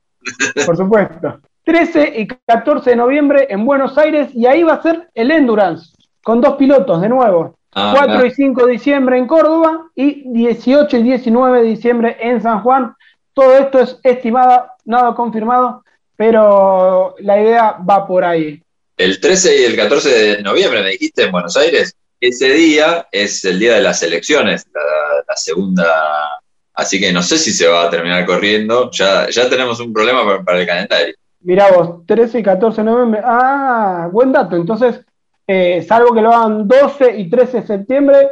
Por 0.67 0.77
supuesto. 0.77 1.41
13 1.69 2.15
y 2.17 2.27
14 2.27 2.89
de 2.89 2.97
noviembre 2.97 3.47
en 3.51 3.67
Buenos 3.67 3.99
Aires 3.99 4.31
y 4.33 4.47
ahí 4.47 4.63
va 4.63 4.73
a 4.73 4.83
ser 4.83 5.11
el 5.15 5.31
Endurance, 5.31 5.93
con 6.23 6.41
dos 6.41 6.57
pilotos 6.57 7.03
de 7.03 7.11
nuevo. 7.11 7.59
4 7.71 7.95
ah, 7.95 8.27
y 8.27 8.31
5 8.31 8.65
de 8.65 8.73
diciembre 8.73 9.19
en 9.19 9.27
Córdoba 9.27 9.91
y 9.95 10.23
18 10.33 10.97
y 10.97 11.03
19 11.03 11.61
de 11.61 11.69
diciembre 11.69 12.17
en 12.21 12.41
San 12.41 12.63
Juan. 12.63 12.95
Todo 13.35 13.59
esto 13.59 13.81
es 13.81 13.99
estimado, 14.03 14.69
nada 14.87 15.15
confirmado, 15.15 15.85
pero 16.17 17.15
la 17.19 17.39
idea 17.39 17.73
va 17.73 18.07
por 18.07 18.25
ahí. 18.25 18.63
El 18.97 19.21
13 19.21 19.61
y 19.61 19.65
el 19.65 19.77
14 19.77 20.09
de 20.09 20.43
noviembre, 20.43 20.83
me 20.83 20.91
dijiste, 20.93 21.25
en 21.25 21.33
Buenos 21.33 21.55
Aires. 21.59 21.95
Ese 22.19 22.49
día 22.49 23.07
es 23.13 23.45
el 23.45 23.61
día 23.61 23.75
de 23.75 23.83
las 23.83 24.03
elecciones, 24.03 24.67
la 24.73 25.37
segunda 25.37 26.41
Así 26.79 27.01
que 27.01 27.13
no 27.13 27.25
sé 27.25 27.39
si 27.39 27.53
se 27.53 27.67
va 27.67 27.85
a 27.85 27.91
terminar 27.91 28.25
corriendo. 28.25 28.89
Ya, 28.93 29.29
ya 29.29 29.51
tenemos 29.51 29.81
un 29.81 29.93
problema 29.93 30.45
para, 30.45 30.61
el 30.61 30.67
calendario. 30.67 31.13
Mirá 31.41 31.71
vos, 31.71 32.07
13 32.07 32.41
y 32.41 32.43
14 32.43 32.81
de 32.81 32.85
noviembre. 32.85 33.21
Ah, 33.25 34.09
buen 34.11 34.33
dato. 34.33 34.57
Entonces, 34.57 35.01
eh, 35.47 35.85
salvo 35.87 36.13
que 36.13 36.21
lo 36.21 36.33
hagan 36.33 36.69
12 36.69 37.19
y 37.19 37.31
13 37.31 37.61
de 37.61 37.67
septiembre. 37.67 38.29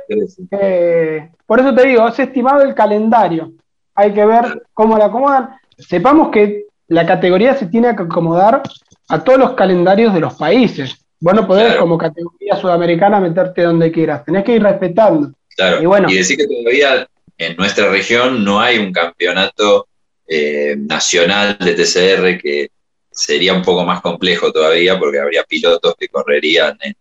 Eh, 0.50 1.30
por 1.46 1.60
eso 1.60 1.74
te 1.74 1.86
digo, 1.86 2.06
es 2.08 2.18
estimado 2.18 2.62
el 2.62 2.74
calendario. 2.74 3.52
Hay 3.94 4.12
que 4.12 4.26
ver 4.26 4.64
cómo 4.74 4.98
la 4.98 5.06
acomodan. 5.06 5.50
Sepamos 5.78 6.30
que 6.30 6.66
la 6.88 7.06
categoría 7.06 7.54
se 7.54 7.66
tiene 7.66 7.94
que 7.96 8.02
acomodar 8.02 8.62
a 9.08 9.24
todos 9.24 9.38
los 9.38 9.52
calendarios 9.52 10.12
de 10.12 10.20
los 10.20 10.34
países. 10.34 11.06
Vos 11.18 11.34
no 11.34 11.46
podés 11.46 11.76
como 11.76 11.96
categoría 11.96 12.56
sudamericana 12.56 13.20
meterte 13.20 13.62
donde 13.62 13.90
quieras. 13.90 14.24
Tenés 14.24 14.44
que 14.44 14.56
ir 14.56 14.62
respetando. 14.62 15.32
Claro. 15.56 15.82
Y, 15.82 15.86
bueno, 15.86 16.10
y 16.10 16.16
decir 16.16 16.36
que 16.36 16.46
todavía 16.46 17.08
en 17.38 17.56
nuestra 17.56 17.88
región 17.88 18.44
no 18.44 18.60
hay 18.60 18.78
un 18.78 18.92
campeonato 18.92 19.86
eh, 20.28 20.76
nacional 20.76 21.56
de 21.58 21.74
TCR 21.74 22.38
que 22.38 22.68
sería 23.16 23.54
un 23.54 23.62
poco 23.62 23.84
más 23.84 24.02
complejo 24.02 24.52
todavía 24.52 24.98
porque 24.98 25.18
habría 25.18 25.42
pilotos 25.44 25.94
que 25.98 26.08
correrían 26.08 26.78
en, 26.82 26.94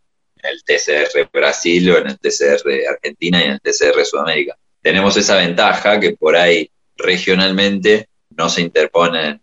el 0.43 0.63
TCR 0.63 1.27
Brasil 1.33 1.89
o 1.89 1.97
en 1.97 2.07
el 2.07 2.19
TCR 2.19 2.69
Argentina 2.87 3.41
y 3.41 3.45
en 3.45 3.51
el 3.53 3.61
TCR 3.61 4.05
Sudamérica. 4.05 4.55
Tenemos 4.79 5.17
esa 5.17 5.37
ventaja 5.37 5.99
que 5.99 6.11
por 6.11 6.35
ahí 6.35 6.69
regionalmente 6.95 8.09
no 8.37 8.47
se 8.47 8.61
interponen 8.61 9.41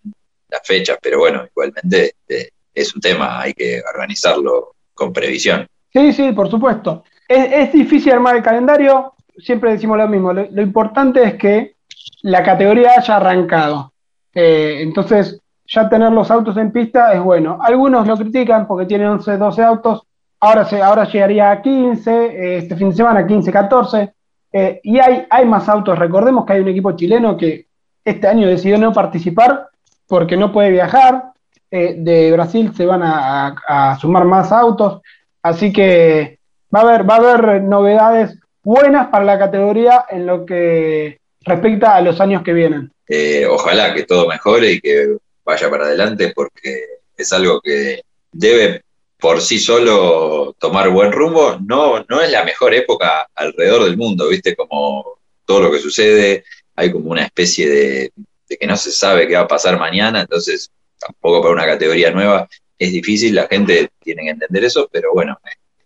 las 0.48 0.60
fechas, 0.64 0.98
pero 1.02 1.18
bueno, 1.18 1.44
igualmente 1.44 2.14
este, 2.16 2.52
es 2.72 2.94
un 2.94 3.00
tema, 3.00 3.40
hay 3.40 3.52
que 3.52 3.82
organizarlo 3.92 4.76
con 4.94 5.12
previsión. 5.12 5.66
Sí, 5.92 6.12
sí, 6.12 6.30
por 6.30 6.48
supuesto. 6.48 7.02
Es, 7.26 7.72
difícil 7.72 8.12
armar 8.12 8.36
el 8.36 8.42
calendario, 8.42 9.14
siempre 9.38 9.72
decimos 9.72 9.98
lo 9.98 10.06
mismo, 10.06 10.32
lo, 10.32 10.62
importante 10.62 11.24
es 11.24 11.34
que 11.34 11.74
la 12.22 12.44
categoría 12.44 12.92
haya 12.96 13.16
arrancado. 13.16 13.92
Eh, 14.32 14.78
entonces, 14.82 15.41
ya 15.72 15.88
tener 15.88 16.12
los 16.12 16.30
autos 16.30 16.56
en 16.56 16.70
pista 16.70 17.12
es 17.12 17.20
bueno. 17.20 17.58
Algunos 17.62 18.06
lo 18.06 18.16
critican 18.16 18.66
porque 18.66 18.86
tienen 18.86 19.08
11, 19.08 19.38
12 19.38 19.62
autos, 19.62 20.02
ahora, 20.40 20.64
se, 20.66 20.82
ahora 20.82 21.04
llegaría 21.04 21.50
a 21.50 21.62
15, 21.62 22.10
eh, 22.10 22.58
este 22.58 22.76
fin 22.76 22.90
de 22.90 22.96
semana 22.96 23.26
15, 23.26 23.50
14, 23.50 24.12
eh, 24.52 24.80
y 24.82 24.98
hay, 24.98 25.24
hay 25.30 25.46
más 25.46 25.68
autos. 25.68 25.98
Recordemos 25.98 26.44
que 26.44 26.52
hay 26.52 26.60
un 26.60 26.68
equipo 26.68 26.92
chileno 26.92 27.36
que 27.36 27.66
este 28.04 28.28
año 28.28 28.46
decidió 28.46 28.76
no 28.76 28.92
participar 28.92 29.68
porque 30.06 30.36
no 30.36 30.52
puede 30.52 30.70
viajar. 30.70 31.32
de 31.70 32.30
Brasil 32.32 32.70
se 32.76 32.84
van 32.84 33.02
a, 33.02 33.96
sumar 33.98 34.26
más 34.26 34.52
autos, 34.52 35.00
así 35.42 35.72
que 35.72 36.38
va 36.74 36.80
a 36.80 36.82
haber, 36.82 37.08
va 37.08 37.14
a 37.14 37.18
haber 37.18 37.62
novedades 37.62 38.38
buenas 38.62 39.06
para 39.08 39.24
la 39.24 39.38
categoría 39.38 40.04
en 40.10 40.26
lo 40.26 40.44
que 40.44 41.18
respecta 41.44 41.94
a 41.94 42.02
los 42.02 42.20
años 42.20 42.42
que 42.42 42.52
vienen. 42.52 42.92
Eh, 43.08 43.46
ojalá 43.46 43.94
que 43.94 44.04
todo 44.04 44.28
mejore 44.28 44.72
y 44.72 44.80
que 44.80 45.16
vaya 45.44 45.70
para 45.70 45.86
adelante 45.86 46.32
porque 46.34 46.84
es 47.16 47.32
algo 47.32 47.60
que 47.60 48.02
debe 48.32 48.82
por 49.18 49.40
sí 49.40 49.58
solo 49.58 50.54
tomar 50.58 50.90
buen 50.90 51.12
rumbo. 51.12 51.58
No, 51.64 52.04
no 52.08 52.20
es 52.20 52.30
la 52.30 52.44
mejor 52.44 52.74
época 52.74 53.28
alrededor 53.34 53.84
del 53.84 53.96
mundo, 53.96 54.28
¿viste? 54.28 54.56
Como 54.56 55.18
todo 55.44 55.60
lo 55.60 55.70
que 55.70 55.78
sucede, 55.78 56.44
hay 56.74 56.90
como 56.90 57.10
una 57.10 57.24
especie 57.24 57.68
de, 57.68 58.12
de 58.48 58.56
que 58.56 58.66
no 58.66 58.76
se 58.76 58.90
sabe 58.90 59.28
qué 59.28 59.34
va 59.34 59.42
a 59.42 59.48
pasar 59.48 59.78
mañana, 59.78 60.22
entonces 60.22 60.70
tampoco 60.98 61.42
para 61.42 61.54
una 61.54 61.66
categoría 61.66 62.10
nueva 62.10 62.48
es 62.78 62.92
difícil, 62.92 63.34
la 63.34 63.46
gente 63.46 63.90
tiene 64.00 64.24
que 64.24 64.30
entender 64.30 64.64
eso, 64.64 64.88
pero 64.90 65.12
bueno, 65.12 65.38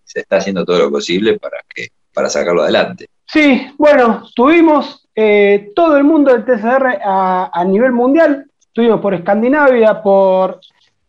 se 0.04 0.20
está 0.20 0.36
haciendo 0.36 0.64
todo 0.64 0.78
lo 0.78 0.90
posible 0.90 1.38
para, 1.38 1.58
que, 1.74 1.88
para 2.12 2.30
sacarlo 2.30 2.62
adelante. 2.62 3.06
Sí, 3.26 3.66
bueno, 3.76 4.28
tuvimos 4.34 5.06
eh, 5.14 5.72
todo 5.74 5.96
el 5.96 6.04
mundo 6.04 6.32
del 6.32 6.44
TCR 6.44 7.00
a, 7.04 7.64
nivel 7.66 7.92
mundial, 7.92 8.46
estuvimos 8.76 9.00
por 9.00 9.14
Escandinavia, 9.14 10.02
por 10.02 10.60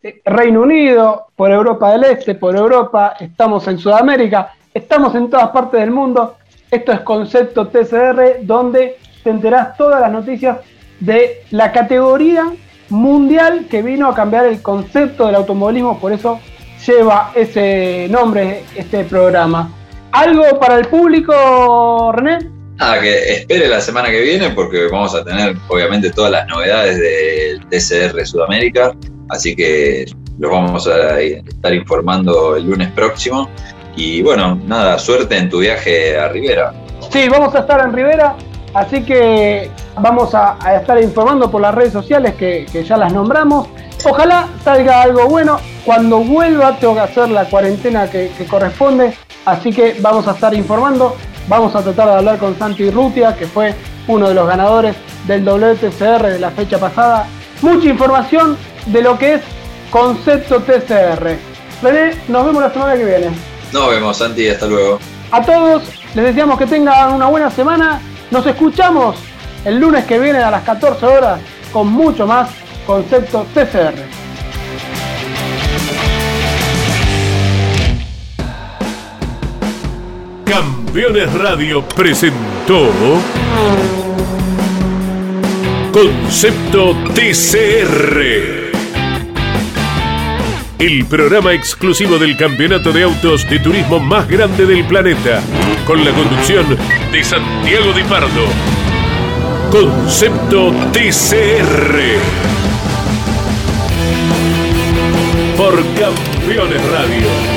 eh, 0.02 0.22
Reino 0.24 0.62
Unido, 0.62 1.26
por 1.36 1.52
Europa 1.52 1.92
del 1.92 2.06
Este, 2.06 2.34
por 2.34 2.56
Europa, 2.56 3.16
estamos 3.20 3.68
en 3.68 3.78
Sudamérica, 3.78 4.54
estamos 4.74 5.14
en 5.16 5.30
todas 5.30 5.50
partes 5.50 5.82
del 5.82 5.92
mundo. 5.92 6.38
Esto 6.72 6.94
es 6.94 7.02
Concepto 7.02 7.68
TCR, 7.68 8.38
donde 8.44 8.96
te 9.22 9.30
enterás 9.32 9.76
todas 9.76 10.00
las 10.00 10.10
noticias 10.10 10.60
de 11.02 11.44
la 11.52 11.74
categoría 11.74 12.54
mundial 12.88 13.66
que 13.70 13.82
vino 13.82 14.08
a 14.08 14.16
cambiar 14.16 14.46
el 14.46 14.62
concepto 14.62 15.26
del 15.26 15.36
automovilismo, 15.36 16.00
por 16.00 16.14
eso 16.14 16.40
lleva 16.86 17.34
ese 17.36 18.08
nombre 18.10 18.64
este 18.78 19.04
programa. 19.04 19.74
¿Algo 20.14 20.58
para 20.58 20.78
el 20.78 20.88
público, 20.88 22.14
René? 22.14 22.57
Ah, 22.80 22.98
que 23.02 23.34
espere 23.34 23.68
la 23.68 23.82
semana 23.82 24.10
que 24.10 24.22
viene 24.22 24.52
porque 24.52 24.88
vamos 24.88 25.16
a 25.16 25.24
tener 25.24 25.56
obviamente 25.68 26.12
todas 26.12 26.32
las 26.32 26.48
novedades 26.48 27.00
del 27.00 27.66
TCR 27.70 28.26
Sudamérica, 28.26 28.96
así 29.30 29.56
que 29.56 30.06
los 30.38 30.52
vamos 30.52 30.88
a 30.88 31.20
estar 31.20 31.74
informando 31.74 32.56
el 32.56 32.66
lunes 32.66 32.92
próximo. 32.92 33.50
Y 33.96 34.22
bueno, 34.22 34.62
nada, 34.68 35.00
suerte 35.00 35.38
en 35.38 35.50
tu 35.50 35.60
viaje 35.60 36.18
a 36.18 36.30
Rivera. 36.30 36.72
Sí, 37.12 37.28
vamos 37.30 37.56
a 37.56 37.60
estar 37.60 37.82
en 37.82 37.94
Rivera 37.94 38.36
Así 38.78 39.02
que 39.04 39.72
vamos 40.00 40.36
a, 40.36 40.58
estar 40.80 41.02
informando 41.02 41.50
por 41.50 41.62
las 41.62 41.74
redes 41.74 41.94
sociales 41.94 42.36
que, 42.36 42.68
ya 42.88 42.96
las 42.96 43.12
nombramos. 43.12 43.68
Ojalá 44.06 44.50
salga 44.64 45.02
algo 45.02 45.28
bueno. 45.28 45.60
Cuando 45.84 46.20
vuelva 46.20 46.78
tengo 46.78 46.94
que 46.94 47.00
hacer 47.00 47.30
la 47.30 47.46
cuarentena 47.46 48.08
que, 48.08 48.30
corresponde. 48.48 49.16
Así 49.46 49.72
que 49.72 49.96
vamos 50.00 50.28
a 50.28 50.32
estar 50.32 50.54
informando. 50.54 51.16
Vamos 51.48 51.76
a 51.76 51.82
tratar 51.82 52.08
de 52.08 52.16
hablar 52.16 52.38
con 52.38 52.58
Santi 52.58 52.90
Rutia, 52.90 53.36
que 53.36 53.48
fue 53.48 53.74
uno 54.08 54.28
de 54.30 54.34
los 54.34 54.48
ganadores 54.48 54.96
del 55.26 55.46
WTCR 55.46 56.28
de 56.28 56.40
la 56.40 56.52
fecha 56.52 56.78
pasada. 56.78 57.28
Mucha 57.62 57.88
información 57.88 58.58
de 58.88 59.02
lo 59.02 59.18
que 59.18 59.36
es 59.36 59.42
concepto 59.90 60.62
TCR. 60.62 61.38
René, 61.82 62.16
nos 62.28 62.46
vemos 62.46 62.62
la 62.62 62.72
semana 62.72 62.96
que 62.96 63.06
viene. 63.06 63.28
Nos 63.72 63.90
vemos, 63.90 64.18
Santi, 64.18 64.50
hasta 64.50 64.66
luego. 64.66 65.00
A 65.32 65.42
todos 65.42 65.84
les 66.16 66.26
deseamos 66.26 66.58
que 66.58 66.66
tengan 66.66 67.14
una 67.14 67.28
buena 67.28 67.50
semana 67.50 68.02
nos 68.30 68.46
escuchamos 68.46 69.16
el 69.64 69.80
lunes 69.80 70.06
que 70.06 70.20
viene 70.20 70.40
a 70.40 70.52
las 70.52 70.64
14 70.64 71.06
horas 71.06 71.40
con 71.72 71.88
mucho 71.88 72.28
más 72.28 72.50
concepto 72.86 73.46
TCR. 73.54 74.27
Campeones 80.48 81.34
Radio 81.34 81.86
presentó 81.90 82.90
Concepto 85.92 86.96
TCR. 87.14 88.22
El 90.80 91.06
programa 91.08 91.52
exclusivo 91.52 92.18
del 92.18 92.38
campeonato 92.38 92.94
de 92.94 93.04
autos 93.04 93.50
de 93.50 93.60
turismo 93.60 94.00
más 94.00 94.30
grande 94.30 94.66
del 94.66 94.86
planeta 94.86 95.42
con 95.86 96.06
la 96.06 96.12
conducción 96.12 96.66
de 97.12 97.24
Santiago 97.26 97.92
Di 97.92 98.04
Pardo. 98.04 98.48
Concepto 99.70 100.72
TCR. 100.94 102.00
Por 105.58 105.76
Campeones 105.96 106.86
Radio. 106.90 107.57